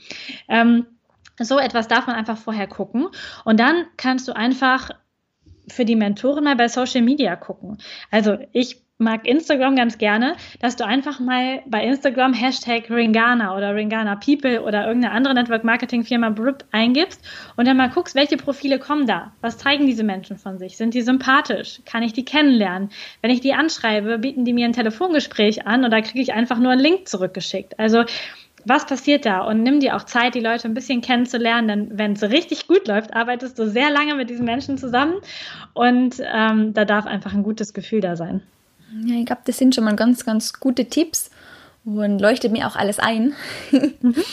[0.47, 0.85] Ähm,
[1.39, 3.07] so etwas darf man einfach vorher gucken.
[3.43, 4.91] Und dann kannst du einfach
[5.67, 7.77] für die Mentoren mal bei Social Media gucken.
[8.11, 13.75] Also ich mag Instagram ganz gerne, dass du einfach mal bei Instagram Hashtag Ringana oder
[13.75, 17.21] Ringana People oder irgendeine andere Network Marketing Firma BRIP eingibst
[17.55, 19.33] und dann mal guckst, welche Profile kommen da?
[19.41, 20.77] Was zeigen diese Menschen von sich?
[20.77, 21.81] Sind die sympathisch?
[21.85, 22.89] Kann ich die kennenlernen?
[23.21, 26.71] Wenn ich die anschreibe, bieten die mir ein Telefongespräch an oder kriege ich einfach nur
[26.71, 27.79] einen Link zurückgeschickt?
[27.79, 28.05] Also
[28.65, 29.41] was passiert da?
[29.41, 32.87] Und nimm dir auch Zeit, die Leute ein bisschen kennenzulernen, denn wenn es richtig gut
[32.87, 35.15] läuft, arbeitest du sehr lange mit diesen Menschen zusammen
[35.73, 38.41] und ähm, da darf einfach ein gutes Gefühl da sein.
[39.05, 41.31] Ja, ich glaube, das sind schon mal ganz, ganz gute Tipps
[41.85, 43.33] und leuchtet mir auch alles ein.
[43.71, 44.15] Mhm.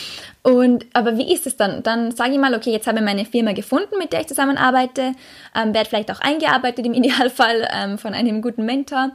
[0.43, 1.83] Und aber wie ist es dann?
[1.83, 5.13] Dann sage ich mal, okay, jetzt habe ich meine Firma gefunden, mit der ich zusammenarbeite,
[5.55, 9.11] ähm, werde vielleicht auch eingearbeitet im Idealfall ähm, von einem guten Mentor.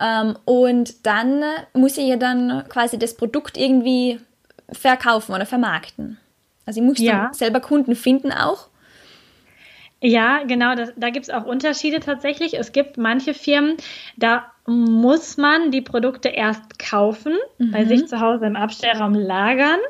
[0.00, 1.42] Ähm, und dann
[1.74, 4.20] muss ich ja dann quasi das Produkt irgendwie
[4.72, 6.18] verkaufen oder vermarkten.
[6.66, 7.30] Also ich muss ja.
[7.34, 8.68] selber Kunden finden auch.
[10.06, 12.58] Ja, genau, das, da gibt es auch Unterschiede tatsächlich.
[12.58, 13.78] Es gibt manche Firmen,
[14.18, 17.70] da muss man die Produkte erst kaufen, mhm.
[17.70, 19.80] bei sich zu Hause im Abstellraum lagern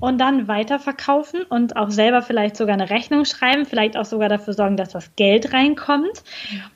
[0.00, 4.52] und dann weiterverkaufen und auch selber vielleicht sogar eine Rechnung schreiben, vielleicht auch sogar dafür
[4.52, 6.22] sorgen, dass das Geld reinkommt.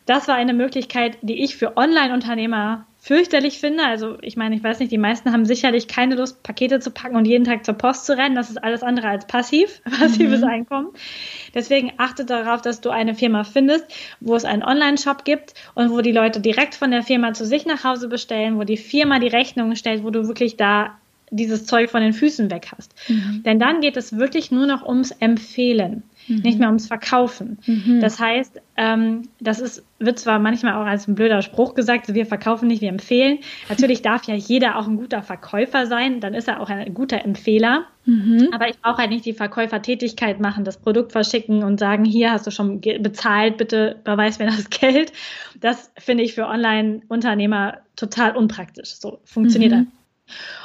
[0.07, 3.87] Das war eine Möglichkeit, die ich für Online-Unternehmer fürchterlich finde.
[3.87, 7.17] Also ich meine, ich weiß nicht, die meisten haben sicherlich keine Lust, Pakete zu packen
[7.17, 8.35] und jeden Tag zur Post zu rennen.
[8.35, 10.47] Das ist alles andere als passiv, passives mhm.
[10.49, 10.89] Einkommen.
[11.55, 13.87] Deswegen achte darauf, dass du eine Firma findest,
[14.21, 17.65] wo es einen Online-Shop gibt und wo die Leute direkt von der Firma zu sich
[17.65, 20.99] nach Hause bestellen, wo die Firma die Rechnungen stellt, wo du wirklich da
[21.31, 22.95] dieses Zeug von den Füßen weg hast.
[23.09, 23.43] Mhm.
[23.43, 26.41] Denn dann geht es wirklich nur noch ums Empfehlen mhm.
[26.43, 27.59] nicht mehr ums Verkaufen.
[27.67, 28.01] Mhm.
[28.01, 32.27] Das heißt, ähm, das ist, wird zwar manchmal auch als ein blöder Spruch gesagt, wir
[32.27, 33.39] verkaufen nicht, wir empfehlen.
[33.69, 37.25] Natürlich darf ja jeder auch ein guter Verkäufer sein, dann ist er auch ein guter
[37.25, 37.87] Empfehler.
[38.05, 38.49] Mhm.
[38.53, 42.47] Aber ich brauche halt nicht die Verkäufertätigkeit machen, das Produkt verschicken und sagen, hier hast
[42.47, 45.13] du schon bezahlt, bitte beweis mir das Geld.
[45.61, 48.95] Das finde ich für Online-Unternehmer total unpraktisch.
[48.97, 49.77] So funktioniert mhm.
[49.77, 49.99] das.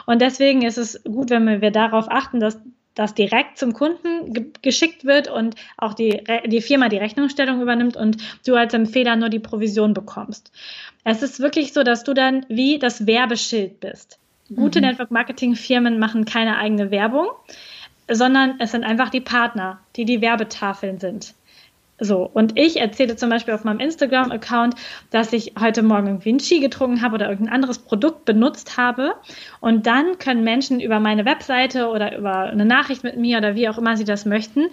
[0.06, 2.60] Und deswegen ist es gut, wenn wir darauf achten, dass
[2.96, 7.98] das direkt zum Kunden ge geschickt wird und auch die, die Firma die Rechnungsstellung übernimmt
[7.98, 10.52] und du als Empfehler nur die Provision bekommst.
[11.04, 14.20] Es ist wirklich so, dass du dann wie das Werbeschild bist.
[14.54, 14.88] Gute mhm.
[14.88, 17.28] Network-Marketing-Firmen machen keine eigene Werbung,
[18.10, 21.34] sondern es sind einfach die Partner, die die Werbetafeln sind.
[22.04, 24.76] So, und ich erzähle zum Beispiel auf meinem Instagram-Account,
[25.10, 29.14] dass ich heute Morgen Vinci getrunken habe oder irgendein anderes Produkt benutzt habe.
[29.62, 33.70] Und dann können Menschen über meine Webseite oder über eine Nachricht mit mir oder wie
[33.70, 34.66] auch immer sie das möchten,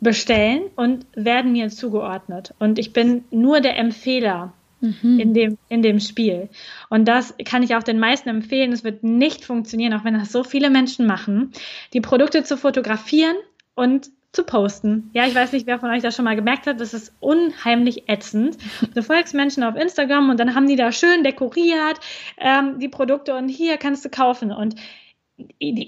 [0.00, 2.54] bestellen und werden mir zugeordnet.
[2.58, 5.18] Und ich bin nur der Empfehler mhm.
[5.18, 6.50] in, dem, in dem Spiel.
[6.90, 8.72] Und das kann ich auch den meisten empfehlen.
[8.72, 11.52] Es wird nicht funktionieren, auch wenn das so viele Menschen machen,
[11.94, 13.36] die Produkte zu fotografieren
[13.74, 15.10] und zu posten.
[15.12, 18.08] Ja, ich weiß nicht, wer von euch das schon mal gemerkt hat, das ist unheimlich
[18.08, 18.56] ätzend.
[18.94, 22.00] Du folgst Menschen auf Instagram und dann haben die da schön dekoriert
[22.38, 24.52] ähm, die Produkte und hier kannst du kaufen.
[24.52, 24.76] Und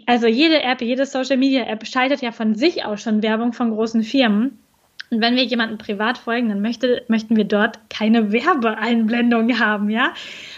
[0.07, 3.71] also jede App, jede Social Media App schaltet ja von sich aus schon Werbung von
[3.71, 4.59] großen Firmen.
[5.11, 10.15] Und wenn wir jemanden privat folgen, dann möchte, möchten wir dort keine Werbeeinblendung haben, ja.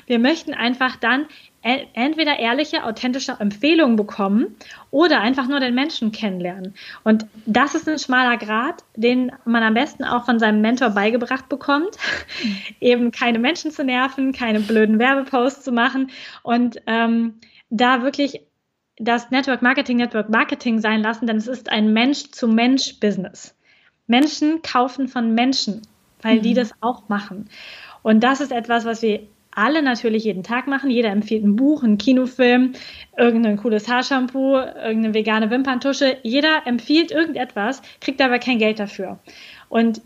[0.07, 1.27] Wir möchten einfach dann
[1.65, 4.55] entweder ehrliche, authentische Empfehlungen bekommen
[4.91, 6.75] oder einfach nur den Menschen kennenlernen.
[7.05, 11.49] Und das ist ein schmaler Grad, den man am besten auch von seinem Mentor beigebracht
[11.49, 11.97] bekommt,
[12.81, 16.11] eben keine Menschen zu nerven, keine blöden Werbeposts zu machen
[16.43, 18.43] und ähm, da wirklich
[18.99, 23.57] das Network Marketing Network Marketing sein lassen, denn es ist ein Mensch-zu-Mensch-Business.
[24.07, 25.81] Menschen kaufen von Menschen,
[26.21, 26.43] weil mhm.
[26.43, 27.49] die das auch machen.
[28.03, 30.91] Und das ist etwas, was wir alle natürlich jeden Tag machen.
[30.91, 32.73] Jeder empfiehlt ein Buch, einen Kinofilm,
[33.17, 36.17] irgendein cooles Haarshampoo, irgendeine vegane Wimperntusche.
[36.23, 39.19] Jeder empfiehlt irgendetwas, kriegt aber kein Geld dafür.
[39.69, 40.01] Und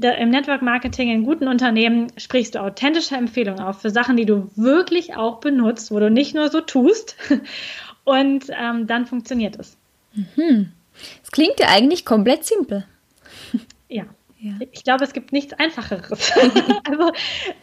[0.00, 4.48] im Network Marketing in guten Unternehmen sprichst du authentische Empfehlungen auf für Sachen, die du
[4.54, 7.16] wirklich auch benutzt, wo du nicht nur so tust.
[8.04, 9.76] Und ähm, dann funktioniert es.
[10.14, 10.72] Mhm.
[11.22, 12.84] Es klingt ja eigentlich komplett simpel.
[13.88, 14.04] Ja.
[14.40, 14.52] Ja.
[14.72, 16.32] Ich glaube, es gibt nichts Einfacheres.
[16.84, 17.12] also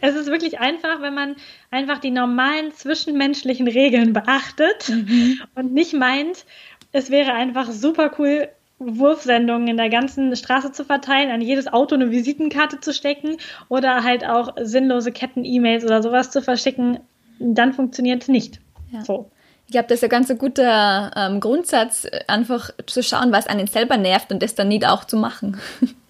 [0.00, 1.36] es ist wirklich einfach, wenn man
[1.70, 5.40] einfach die normalen zwischenmenschlichen Regeln beachtet mhm.
[5.54, 6.44] und nicht meint,
[6.92, 11.94] es wäre einfach super cool, Wurfsendungen in der ganzen Straße zu verteilen, an jedes Auto
[11.94, 17.00] eine Visitenkarte zu stecken oder halt auch sinnlose Ketten-E-Mails oder sowas zu verschicken,
[17.38, 18.60] dann funktioniert es nicht.
[18.92, 19.02] Ja.
[19.02, 19.30] So.
[19.66, 23.96] Ich glaube, das ist ein ganz guter ähm, Grundsatz, einfach zu schauen, was einen selber
[23.96, 25.58] nervt und das dann nicht auch zu machen.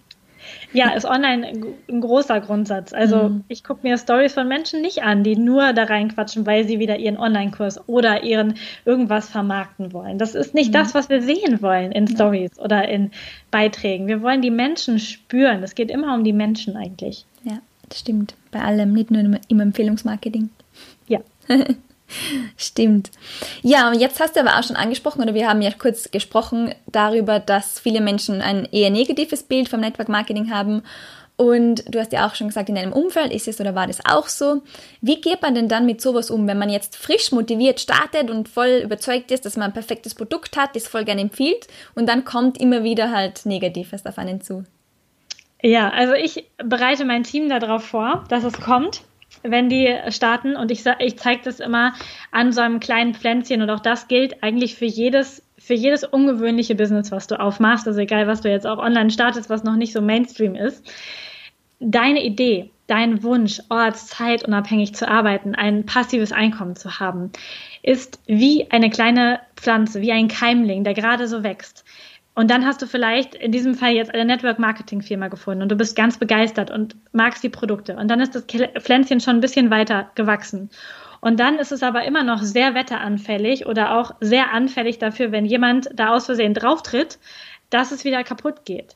[0.73, 1.47] Ja, ist online
[1.89, 2.93] ein großer Grundsatz.
[2.93, 3.43] Also mhm.
[3.47, 6.97] ich gucke mir Stories von Menschen nicht an, die nur da reinquatschen, weil sie wieder
[6.97, 10.17] ihren Online-Kurs oder ihren irgendwas vermarkten wollen.
[10.17, 10.73] Das ist nicht mhm.
[10.73, 13.11] das, was wir sehen wollen in Stories oder in
[13.49, 14.07] Beiträgen.
[14.07, 15.63] Wir wollen die Menschen spüren.
[15.63, 17.25] Es geht immer um die Menschen eigentlich.
[17.43, 18.35] Ja, das stimmt.
[18.51, 20.49] Bei allem, nicht nur im Empfehlungsmarketing.
[21.07, 21.19] Ja.
[22.55, 23.11] Stimmt.
[23.61, 26.73] Ja, und jetzt hast du aber auch schon angesprochen, oder wir haben ja kurz gesprochen
[26.85, 30.83] darüber, dass viele Menschen ein eher negatives Bild vom Network Marketing haben.
[31.35, 34.03] Und du hast ja auch schon gesagt, in deinem Umfeld ist es oder war das
[34.03, 34.63] auch so.
[35.01, 38.49] Wie geht man denn dann mit sowas um, wenn man jetzt frisch motiviert startet und
[38.49, 42.25] voll überzeugt ist, dass man ein perfektes Produkt hat, das voll gerne empfiehlt und dann
[42.25, 44.63] kommt immer wieder halt Negatives auf einen zu?
[45.61, 49.01] Ja, also ich bereite mein Team darauf vor, dass es kommt
[49.43, 50.55] wenn die starten.
[50.55, 51.93] Und ich, ich zeige das immer
[52.31, 53.61] an so einem kleinen Pflänzchen.
[53.61, 57.87] Und auch das gilt eigentlich für jedes, für jedes ungewöhnliche Business, was du aufmachst.
[57.87, 60.85] Also egal, was du jetzt auch online startest, was noch nicht so Mainstream ist.
[61.79, 67.31] Deine Idee, dein Wunsch, orts-, zeitunabhängig zu arbeiten, ein passives Einkommen zu haben,
[67.83, 71.83] ist wie eine kleine Pflanze, wie ein Keimling, der gerade so wächst.
[72.37, 75.95] Und dann hast du vielleicht in diesem Fall jetzt eine Network-Marketing-Firma gefunden und du bist
[75.95, 77.95] ganz begeistert und magst die Produkte.
[77.95, 78.45] Und dann ist das
[78.79, 80.69] Pflänzchen schon ein bisschen weiter gewachsen.
[81.19, 85.45] Und dann ist es aber immer noch sehr wetteranfällig oder auch sehr anfällig dafür, wenn
[85.45, 87.17] jemand da aus Versehen drauftritt,
[87.71, 88.95] dass es wieder kaputt geht.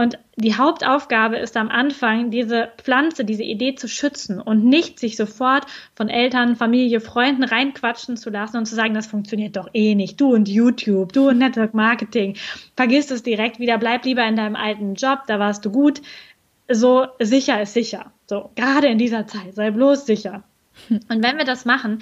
[0.00, 5.14] Und die Hauptaufgabe ist am Anfang, diese Pflanze, diese Idee zu schützen und nicht sich
[5.14, 9.94] sofort von Eltern, Familie, Freunden reinquatschen zu lassen und zu sagen, das funktioniert doch eh
[9.94, 10.18] nicht.
[10.18, 12.34] Du und YouTube, du und Network Marketing.
[12.78, 16.00] Vergiss es direkt wieder, bleib lieber in deinem alten Job, da warst du gut.
[16.66, 18.10] So sicher ist sicher.
[18.26, 20.44] So, gerade in dieser Zeit, sei bloß sicher.
[20.88, 21.98] Und wenn wir das machen,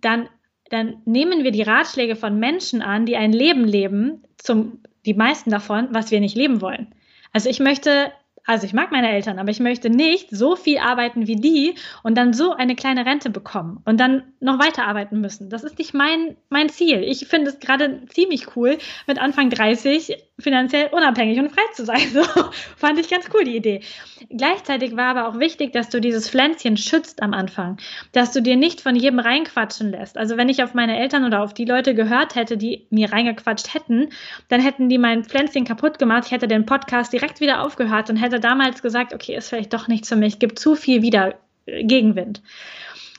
[0.00, 0.28] dann,
[0.70, 5.50] dann nehmen wir die Ratschläge von Menschen an, die ein Leben leben, zum, die meisten
[5.50, 6.92] davon, was wir nicht leben wollen.
[7.32, 8.12] Also ich möchte
[8.46, 12.16] also ich mag meine Eltern, aber ich möchte nicht so viel arbeiten wie die und
[12.16, 15.50] dann so eine kleine Rente bekommen und dann noch weiterarbeiten müssen.
[15.50, 17.02] Das ist nicht mein, mein Ziel.
[17.02, 21.96] Ich finde es gerade ziemlich cool, mit Anfang 30 finanziell unabhängig und frei zu sein.
[22.16, 22.22] So
[22.76, 23.80] fand ich ganz cool die Idee.
[24.30, 27.78] Gleichzeitig war aber auch wichtig, dass du dieses Pflänzchen schützt am Anfang,
[28.12, 30.16] dass du dir nicht von jedem reinquatschen lässt.
[30.16, 33.74] Also wenn ich auf meine Eltern oder auf die Leute gehört hätte, die mir reingequatscht
[33.74, 34.08] hätten,
[34.48, 36.24] dann hätten die mein Pflänzchen kaputt gemacht.
[36.26, 39.88] Ich hätte den Podcast direkt wieder aufgehört und hätte damals gesagt, okay, ist vielleicht doch
[39.88, 41.34] nichts für mich, gibt zu viel wieder
[41.66, 42.42] äh, Gegenwind.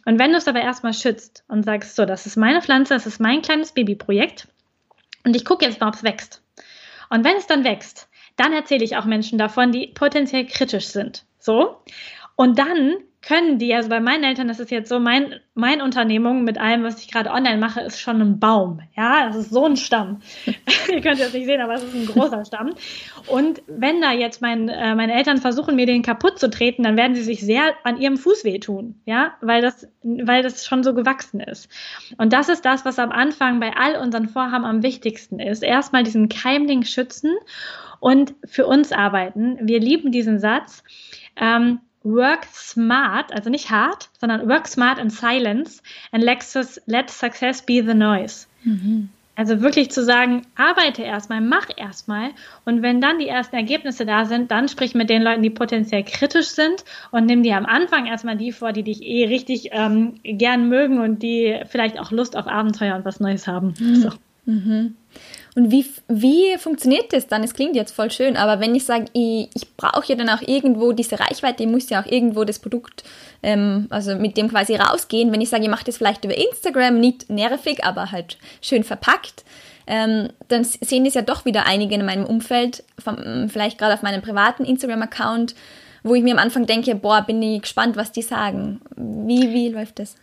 [0.06, 3.06] Und wenn du es aber erstmal schützt und sagst, so, das ist meine Pflanze, das
[3.06, 4.48] ist mein kleines Babyprojekt
[5.26, 6.42] und ich gucke jetzt mal, ob es wächst
[7.10, 11.26] und wenn es dann wächst, dann erzähle ich auch Menschen davon, die potenziell kritisch sind.
[11.40, 11.82] So.
[12.36, 12.98] Und dann
[13.28, 16.84] können die, also bei meinen Eltern das ist jetzt so, mein, mein Unternehmung mit allem,
[16.84, 18.80] was ich gerade online mache, ist schon ein Baum.
[18.96, 20.22] Ja, das ist so ein Stamm.
[20.90, 22.76] Ihr könnt das nicht sehen, aber es ist ein großer Stamm.
[23.28, 26.96] Und wenn da jetzt mein, äh, meine Eltern versuchen, mir den kaputt zu treten, dann
[26.96, 28.96] werden sie sich sehr an ihrem Fuß wehtun.
[29.04, 31.70] Ja, weil das, weil das schon so gewachsen ist.
[32.18, 35.64] Und das ist das, was am Anfang bei all unseren Vorhaben am wichtigsten ist.
[35.64, 37.36] Erstmal diesen Keimling schützen
[38.00, 39.58] und für uns arbeiten.
[39.62, 40.82] Wir lieben diesen Satz.
[41.36, 47.84] Ähm, work smart, also nicht hart, sondern work smart in silence and let success be
[47.86, 48.48] the noise.
[48.64, 49.10] Mhm.
[49.38, 52.32] Also wirklich zu sagen, arbeite erstmal, mach erstmal
[52.66, 56.04] und wenn dann die ersten Ergebnisse da sind, dann sprich mit den Leuten, die potenziell
[56.04, 60.16] kritisch sind und nimm dir am Anfang erstmal die vor, die dich eh richtig ähm,
[60.24, 63.76] gern mögen und die vielleicht auch Lust auf Abenteuer und was Neues haben.
[63.80, 63.96] Mhm.
[63.98, 64.10] So.
[64.48, 64.96] Mhm.
[65.58, 67.44] Und wie, wie funktioniert das dann?
[67.44, 70.44] Es klingt jetzt voll schön, aber wenn ich sage, ich, ich brauche ja dann auch
[70.44, 73.04] irgendwo diese Reichweite, ich muss ja auch irgendwo das Produkt,
[73.42, 75.32] ähm, also mit dem quasi rausgehen.
[75.32, 79.46] Wenn ich sage, ich mache das vielleicht über Instagram, nicht nervig, aber halt schön verpackt,
[79.88, 84.04] ähm, dann sehen das ja doch wieder einige in meinem Umfeld, vom, vielleicht gerade auf
[84.04, 85.56] meinem privaten Instagram-Account,
[86.04, 88.80] wo ich mir am Anfang denke, boah, bin ich gespannt, was die sagen.
[88.96, 90.18] Wie, wie läuft das?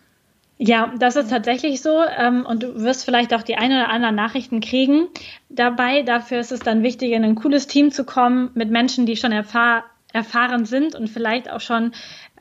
[0.57, 2.01] Ja, das ist tatsächlich so.
[2.17, 5.09] Ähm, und du wirst vielleicht auch die eine oder anderen Nachrichten kriegen
[5.49, 6.03] dabei.
[6.03, 9.33] Dafür ist es dann wichtig, in ein cooles Team zu kommen mit Menschen, die schon
[9.33, 11.91] erfahr erfahren sind und vielleicht auch schon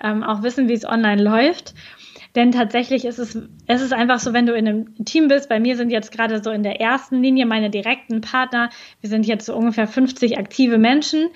[0.02, 1.73] ähm, auch wissen, wie es online läuft.
[2.36, 5.60] Denn tatsächlich ist es, es ist einfach so, wenn du in einem Team bist, bei
[5.60, 8.69] mir sind jetzt gerade so in der ersten Linie meine direkten Partner,
[9.02, 11.30] wir sind jetzt so ungefähr 50 aktive Menschen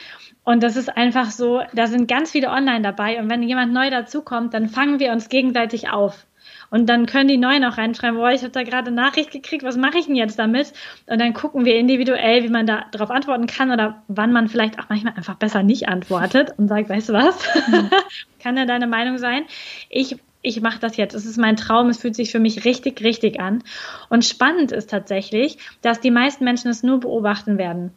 [0.44, 3.90] und das ist einfach so, da sind ganz viele online dabei und wenn jemand neu
[3.90, 6.28] dazukommt, dann fangen wir uns gegenseitig auf.
[6.70, 9.78] Und dann können die Neuen auch reinschreiben, boah, ich habe da gerade Nachricht gekriegt, was
[9.78, 10.74] mache ich denn jetzt damit?
[11.06, 14.80] Und dann gucken wir individuell, wie man da darauf antworten kann oder wann man vielleicht
[14.80, 17.38] auch manchmal einfach besser nicht antwortet und sagt, weißt du was?
[17.68, 17.90] Mhm.
[18.40, 19.46] kann ja deine Meinung sein.
[19.90, 21.14] Ich ich mache das jetzt.
[21.14, 21.90] Es ist mein Traum.
[21.90, 23.64] Es fühlt sich für mich richtig, richtig an.
[24.10, 27.92] Und spannend ist tatsächlich, dass die meisten Menschen es nur beobachten werden.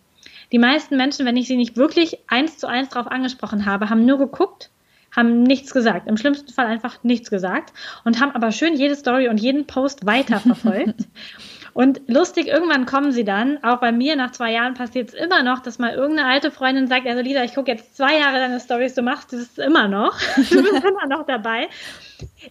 [0.50, 4.04] Die meisten Menschen, wenn ich sie nicht wirklich eins zu eins darauf angesprochen habe, haben
[4.04, 4.70] nur geguckt
[5.14, 6.08] haben nichts gesagt.
[6.08, 7.72] Im schlimmsten Fall einfach nichts gesagt
[8.04, 10.94] und haben aber schön jede Story und jeden Post weiterverfolgt.
[11.72, 15.42] und lustig, irgendwann kommen sie dann, auch bei mir nach zwei Jahren passiert es immer
[15.42, 18.60] noch, dass mal irgendeine alte Freundin sagt, also Lisa, ich gucke jetzt zwei Jahre deine
[18.60, 20.18] Stories, du machst es immer noch.
[20.36, 21.68] du bist immer noch dabei.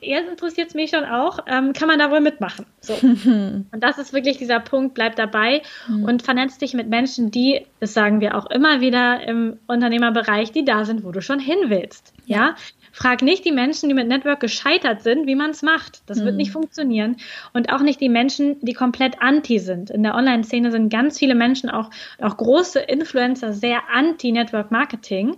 [0.01, 2.65] Jetzt interessiert es mich schon auch, ähm, kann man da wohl mitmachen?
[2.79, 2.93] So.
[3.01, 6.05] und das ist wirklich dieser Punkt, bleib dabei mhm.
[6.05, 10.65] und vernetz dich mit Menschen, die, das sagen wir auch immer wieder im Unternehmerbereich, die
[10.65, 12.13] da sind, wo du schon hin willst.
[12.25, 12.37] Ja.
[12.37, 12.55] ja?
[12.99, 16.01] Frag nicht die Menschen, die mit Network gescheitert sind, wie man es macht.
[16.05, 16.25] Das mhm.
[16.25, 17.15] wird nicht funktionieren.
[17.53, 19.89] Und auch nicht die Menschen, die komplett anti sind.
[19.89, 25.37] In der Online-Szene sind ganz viele Menschen, auch, auch große Influencer, sehr anti-Network-Marketing.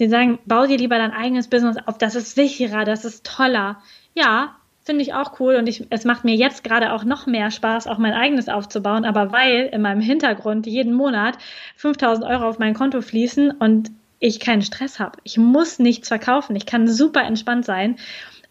[0.00, 3.80] Die sagen, bau dir lieber dein eigenes Business auf, das ist sicherer, das ist toller.
[4.14, 7.52] Ja, finde ich auch cool und ich, es macht mir jetzt gerade auch noch mehr
[7.52, 11.38] Spaß, auch mein eigenes aufzubauen, aber weil in meinem Hintergrund jeden Monat
[11.76, 15.18] 5000 Euro auf mein Konto fließen und ich keinen Stress habe.
[15.24, 16.56] Ich muss nichts verkaufen.
[16.56, 17.96] Ich kann super entspannt sein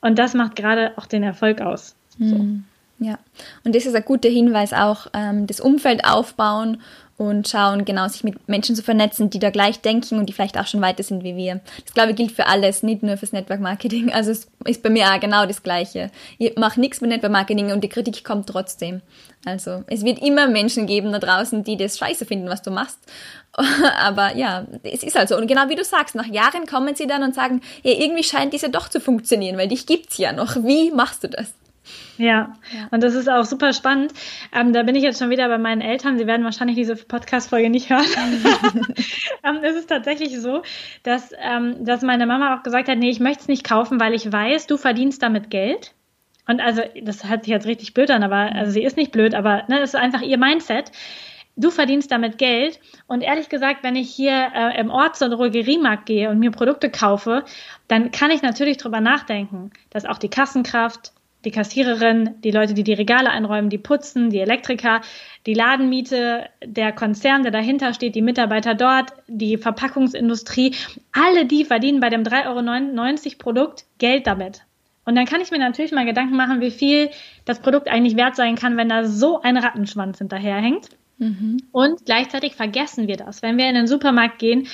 [0.01, 1.95] und das macht gerade auch den Erfolg aus.
[2.19, 2.35] So.
[2.35, 2.65] Hm,
[2.99, 3.19] ja,
[3.63, 6.81] und das ist ein guter Hinweis auch, ähm, das Umfeld aufbauen
[7.17, 10.57] und schauen, genau, sich mit Menschen zu vernetzen, die da gleich denken und die vielleicht
[10.57, 11.61] auch schon weiter sind wie wir.
[11.85, 14.11] Das glaube ich gilt für alles, nicht nur fürs Network Marketing.
[14.11, 16.11] Also es ist bei mir auch genau das Gleiche.
[16.37, 19.01] Ich mache nichts mit Network Marketing und die Kritik kommt trotzdem.
[19.45, 22.99] Also es wird immer Menschen geben da draußen, die das scheiße finden, was du machst.
[23.99, 25.37] Aber ja, es ist halt so.
[25.37, 28.51] Und genau wie du sagst, nach Jahren kommen sie dann und sagen, ja, irgendwie scheint
[28.51, 30.57] diese doch zu funktionieren, weil dich gibt's ja noch.
[30.57, 31.53] Wie machst du das?
[32.17, 32.53] Ja,
[32.91, 34.13] und das ist auch super spannend.
[34.53, 36.17] Ähm, da bin ich jetzt schon wieder bei meinen Eltern.
[36.17, 38.05] Sie werden wahrscheinlich diese Podcast-Folge nicht hören.
[39.43, 40.61] ähm, es ist tatsächlich so,
[41.03, 44.13] dass, ähm, dass meine Mama auch gesagt hat, nee, ich möchte es nicht kaufen, weil
[44.13, 45.93] ich weiß, du verdienst damit Geld.
[46.47, 49.33] Und also, das hört sich jetzt richtig blöd an, aber also sie ist nicht blöd,
[49.33, 50.91] aber ne, das ist einfach ihr Mindset.
[51.57, 52.79] Du verdienst damit Geld.
[53.07, 56.89] Und ehrlich gesagt, wenn ich hier äh, im Ort zur Drogeriemarkt gehe und mir Produkte
[56.89, 57.45] kaufe,
[57.87, 61.13] dann kann ich natürlich drüber nachdenken, dass auch die Kassenkraft,
[61.45, 65.01] die Kassiererin, die Leute, die die Regale einräumen, die putzen, die Elektriker,
[65.45, 70.75] die Ladenmiete, der Konzern, der dahinter steht, die Mitarbeiter dort, die Verpackungsindustrie,
[71.11, 74.63] alle die verdienen bei dem 3,99 Euro Produkt Geld damit.
[75.05, 77.11] Und dann kann ich mir natürlich mal Gedanken machen, wie viel
[77.45, 80.89] das Produkt eigentlich wert sein kann, wenn da so ein Rattenschwanz hinterherhängt.
[81.19, 81.57] Mhm.
[81.71, 83.41] Und gleichzeitig vergessen wir das.
[83.41, 84.67] Wenn wir in den Supermarkt gehen,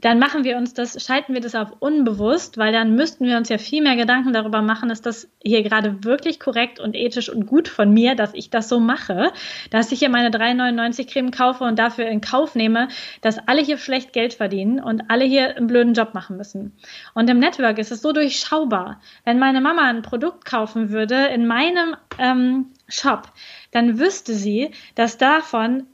[0.00, 3.48] dann machen wir uns das, schalten wir das auf unbewusst, weil dann müssten wir uns
[3.48, 7.46] ja viel mehr Gedanken darüber machen, ist das hier gerade wirklich korrekt und ethisch und
[7.46, 9.32] gut von mir, dass ich das so mache,
[9.70, 12.86] dass ich hier meine 3,99 Creme kaufe und dafür in Kauf nehme,
[13.22, 16.76] dass alle hier schlecht Geld verdienen und alle hier einen blöden Job machen müssen.
[17.14, 19.00] Und im Network ist es so durchschaubar.
[19.24, 23.32] Wenn meine Mama ein Produkt kaufen würde in meinem ähm, Shop,
[23.72, 25.86] dann wüsste sie, dass davon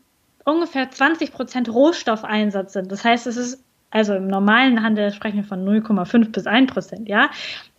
[0.44, 2.92] ungefähr 20 Prozent Rohstoffeinsatz sind.
[2.92, 3.64] Das heißt, es ist
[3.94, 7.30] also im normalen Handel sprechen wir von 0,5 bis 1 Prozent, ja.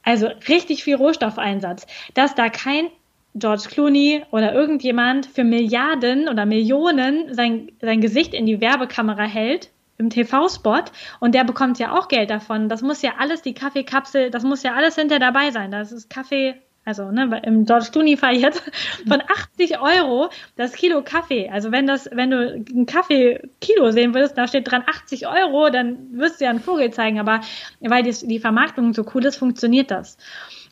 [0.01, 1.86] Also richtig viel Rohstoffeinsatz.
[2.13, 2.88] Dass da kein
[3.36, 9.71] George Clooney oder irgendjemand für Milliarden oder Millionen sein, sein Gesicht in die Werbekamera hält
[9.97, 10.84] im TV-Spot
[11.19, 12.69] und der bekommt ja auch Geld davon.
[12.69, 15.69] Das muss ja alles, die Kaffeekapsel, das muss ja alles hinter dabei sein.
[15.69, 18.62] Das ist Kaffee, also ne, im George Clooney Fall jetzt,
[19.08, 21.50] von 80 Euro das Kilo Kaffee.
[21.50, 25.69] Also wenn das, wenn du ein Kaffee Kilo sehen würdest, da steht dran 80 Euro,
[25.71, 27.19] dann wirst du ja einen Vogel zeigen.
[27.19, 27.41] Aber
[27.82, 30.17] weil die, die Vermarktung so cool ist, funktioniert das.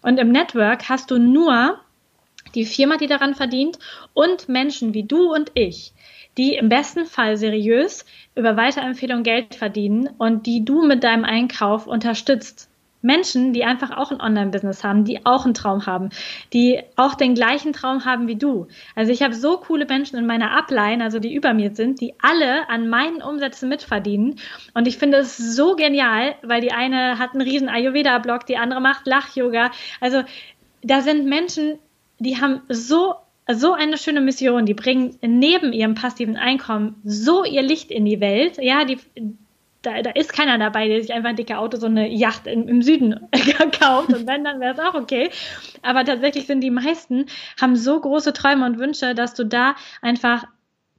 [0.04, 1.80] Und im Network hast du nur
[2.54, 3.80] die Firma, die daran verdient
[4.14, 5.94] und Menschen wie du und ich,
[6.38, 11.88] die im besten Fall seriös über Weiterempfehlung Geld verdienen und die du mit deinem Einkauf
[11.88, 12.70] unterstützt.
[13.04, 16.10] Menschen, die einfach auch ein Online-Business haben, die auch einen Traum haben,
[16.54, 18.68] die auch den gleichen Traum haben wie du.
[18.96, 22.16] Also ich habe so coole Menschen in meiner Upline, also die über mir sind, die
[22.22, 24.40] alle an meinen Umsätzen mitverdienen.
[24.74, 28.82] Und ich finde es so genial, weil die eine hat einen riesen Ayurveda-Blog, die andere
[28.82, 29.72] macht Lach-Yoga.
[30.00, 30.24] Also
[30.82, 31.78] da sind Menschen,
[32.20, 33.16] die haben so
[33.52, 34.66] so eine schöne Mission.
[34.66, 38.58] Die bringen neben ihrem passiven Einkommen so ihr Licht in die Welt.
[38.62, 38.98] Ja, die,
[39.84, 42.68] da, da ist keiner dabei, der sich einfach ein dicke Auto, so eine Yacht im,
[42.68, 43.28] im Süden
[43.80, 44.10] kauft.
[44.12, 45.30] Und wenn, dann wäre es auch okay.
[45.84, 47.28] Aber tatsächlich sind die meisten,
[47.62, 50.46] haben so große Träume und Wünsche, dass du da einfach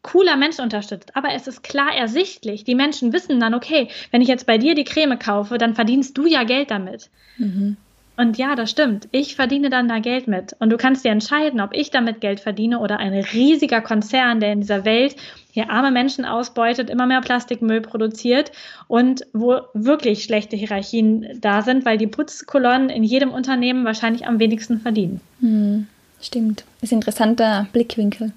[0.02, 1.16] cooler Mensch unterstützt.
[1.16, 2.62] Aber es ist klar ersichtlich.
[2.64, 6.16] Die Menschen wissen dann, okay, wenn ich jetzt bei dir die Creme kaufe, dann verdienst
[6.16, 7.10] du ja Geld damit.
[7.38, 7.78] Mhm.
[8.16, 9.09] Und ja, das stimmt.
[9.11, 10.55] Ich verdiene dann da Geld mit.
[10.61, 14.53] Und du kannst dir entscheiden, ob ich damit Geld verdiene oder ein riesiger Konzern, der
[14.53, 15.17] in dieser Welt
[15.50, 18.52] hier arme Menschen ausbeutet, immer mehr Plastikmüll produziert
[18.87, 24.38] und wo wirklich schlechte Hierarchien da sind, weil die Putzkolonnen in jedem Unternehmen wahrscheinlich am
[24.38, 25.21] wenigsten verdienen.
[25.40, 25.88] Hm,
[26.21, 26.65] stimmt.
[26.83, 28.33] Ist ein interessanter Blickwinkel.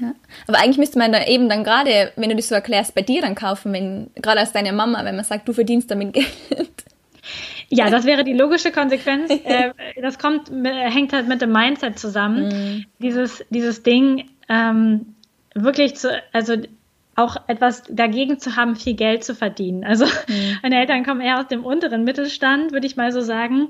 [0.00, 0.14] Ja.
[0.46, 3.20] Aber eigentlich müsste man da eben dann gerade, wenn du das so erklärst, bei dir
[3.20, 6.28] dann kaufen, wenn, gerade als deine Mama, wenn man sagt, du verdienst damit Geld.
[7.70, 9.30] Ja, das wäre die logische Konsequenz.
[9.44, 12.48] Äh, das kommt, hängt halt mit dem Mindset zusammen.
[12.48, 12.84] Mhm.
[12.98, 15.14] Dieses, dieses Ding, ähm,
[15.54, 16.56] wirklich zu, also
[17.16, 19.84] auch etwas dagegen zu haben, viel Geld zu verdienen.
[19.84, 20.58] Also mhm.
[20.62, 23.68] meine Eltern kommen eher aus dem unteren Mittelstand, würde ich mal so sagen.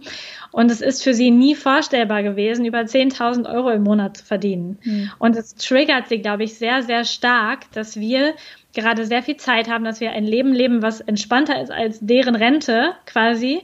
[0.52, 4.78] Und es ist für sie nie vorstellbar gewesen, über 10.000 Euro im Monat zu verdienen.
[4.82, 5.10] Mhm.
[5.18, 8.34] Und es triggert sie, glaube ich, sehr, sehr stark, dass wir
[8.74, 12.34] gerade sehr viel Zeit haben, dass wir ein Leben leben, was entspannter ist als deren
[12.34, 13.62] Rente quasi.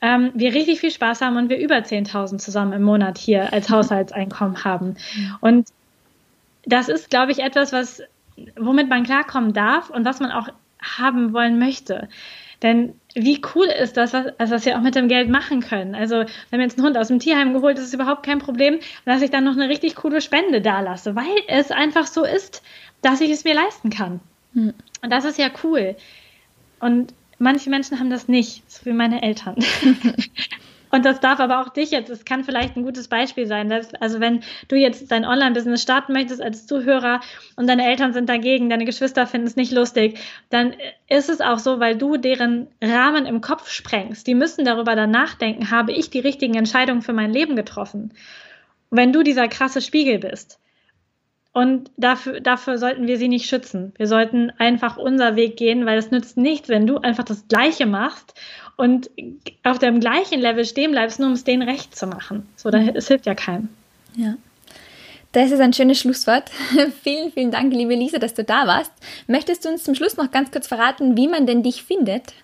[0.00, 3.70] Ähm, wir richtig viel Spaß haben und wir über 10.000 zusammen im Monat hier als
[3.70, 4.96] Haushaltseinkommen haben.
[5.40, 5.68] Und
[6.64, 8.02] das ist, glaube ich, etwas, was,
[8.56, 10.48] womit man klarkommen darf und was man auch
[10.82, 12.08] haben wollen möchte.
[12.62, 15.94] Denn wie cool ist das, was, also was wir auch mit dem Geld machen können?
[15.94, 18.78] Also, wenn mir jetzt ein Hund aus dem Tierheim geholt ist, ist überhaupt kein Problem,
[19.04, 22.62] dass ich dann noch eine richtig coole Spende da lasse, weil es einfach so ist,
[23.02, 24.20] dass ich es mir leisten kann.
[24.56, 24.74] Hm.
[25.02, 25.94] Und das ist ja cool.
[26.80, 29.56] Und manche Menschen haben das nicht, so wie meine Eltern.
[30.88, 33.70] Und das darf aber auch dich jetzt, es kann vielleicht ein gutes Beispiel sein.
[34.00, 37.20] Also wenn du jetzt dein Online-Business starten möchtest als Zuhörer
[37.56, 40.74] und deine Eltern sind dagegen, deine Geschwister finden es nicht lustig, dann
[41.08, 44.26] ist es auch so, weil du deren Rahmen im Kopf sprengst.
[44.26, 48.14] Die müssen darüber dann nachdenken, habe ich die richtigen Entscheidungen für mein Leben getroffen?
[48.90, 50.60] Wenn du dieser krasse Spiegel bist.
[51.56, 53.94] Und dafür, dafür sollten wir sie nicht schützen.
[53.96, 57.86] Wir sollten einfach unser Weg gehen, weil es nützt nichts, wenn du einfach das Gleiche
[57.86, 58.34] machst
[58.76, 59.08] und
[59.64, 62.46] auf dem gleichen Level stehen bleibst, nur um es denen recht zu machen.
[62.56, 63.70] So, dann, es hilft ja keinem.
[64.16, 64.34] Ja.
[65.32, 66.50] Das ist ein schönes Schlusswort.
[67.02, 68.92] vielen, vielen Dank, liebe Lisa, dass du da warst.
[69.26, 72.34] Möchtest du uns zum Schluss noch ganz kurz verraten, wie man denn dich findet?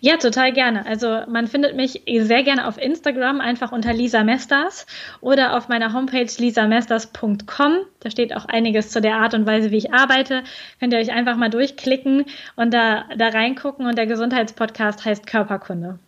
[0.00, 0.86] Ja, total gerne.
[0.86, 4.86] Also man findet mich sehr gerne auf Instagram, einfach unter Lisa Mesters
[5.20, 7.78] oder auf meiner Homepage lisamesters.com.
[8.00, 10.42] Da steht auch einiges zu der Art und Weise, wie ich arbeite.
[10.80, 12.24] Könnt ihr euch einfach mal durchklicken
[12.56, 13.86] und da, da reingucken.
[13.86, 15.98] Und der Gesundheitspodcast heißt Körperkunde.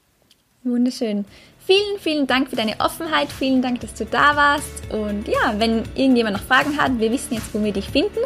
[0.64, 1.24] Wunderschön.
[1.66, 3.28] Vielen, vielen Dank für deine Offenheit.
[3.32, 4.92] Vielen Dank, dass du da warst.
[4.92, 8.20] Und ja, wenn irgendjemand noch Fragen hat, wir wissen jetzt, wo wir dich finden.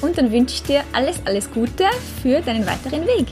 [0.00, 1.84] Und dann wünsche ich dir alles, alles Gute
[2.22, 3.26] für deinen weiteren Weg.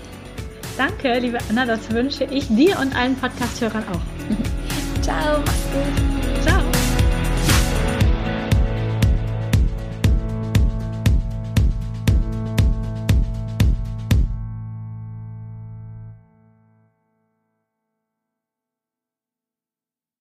[0.78, 5.02] Danke, liebe Anna, das wünsche ich dir und allen Podcast-Hörern auch.
[5.02, 6.17] Ciao, mach's gut.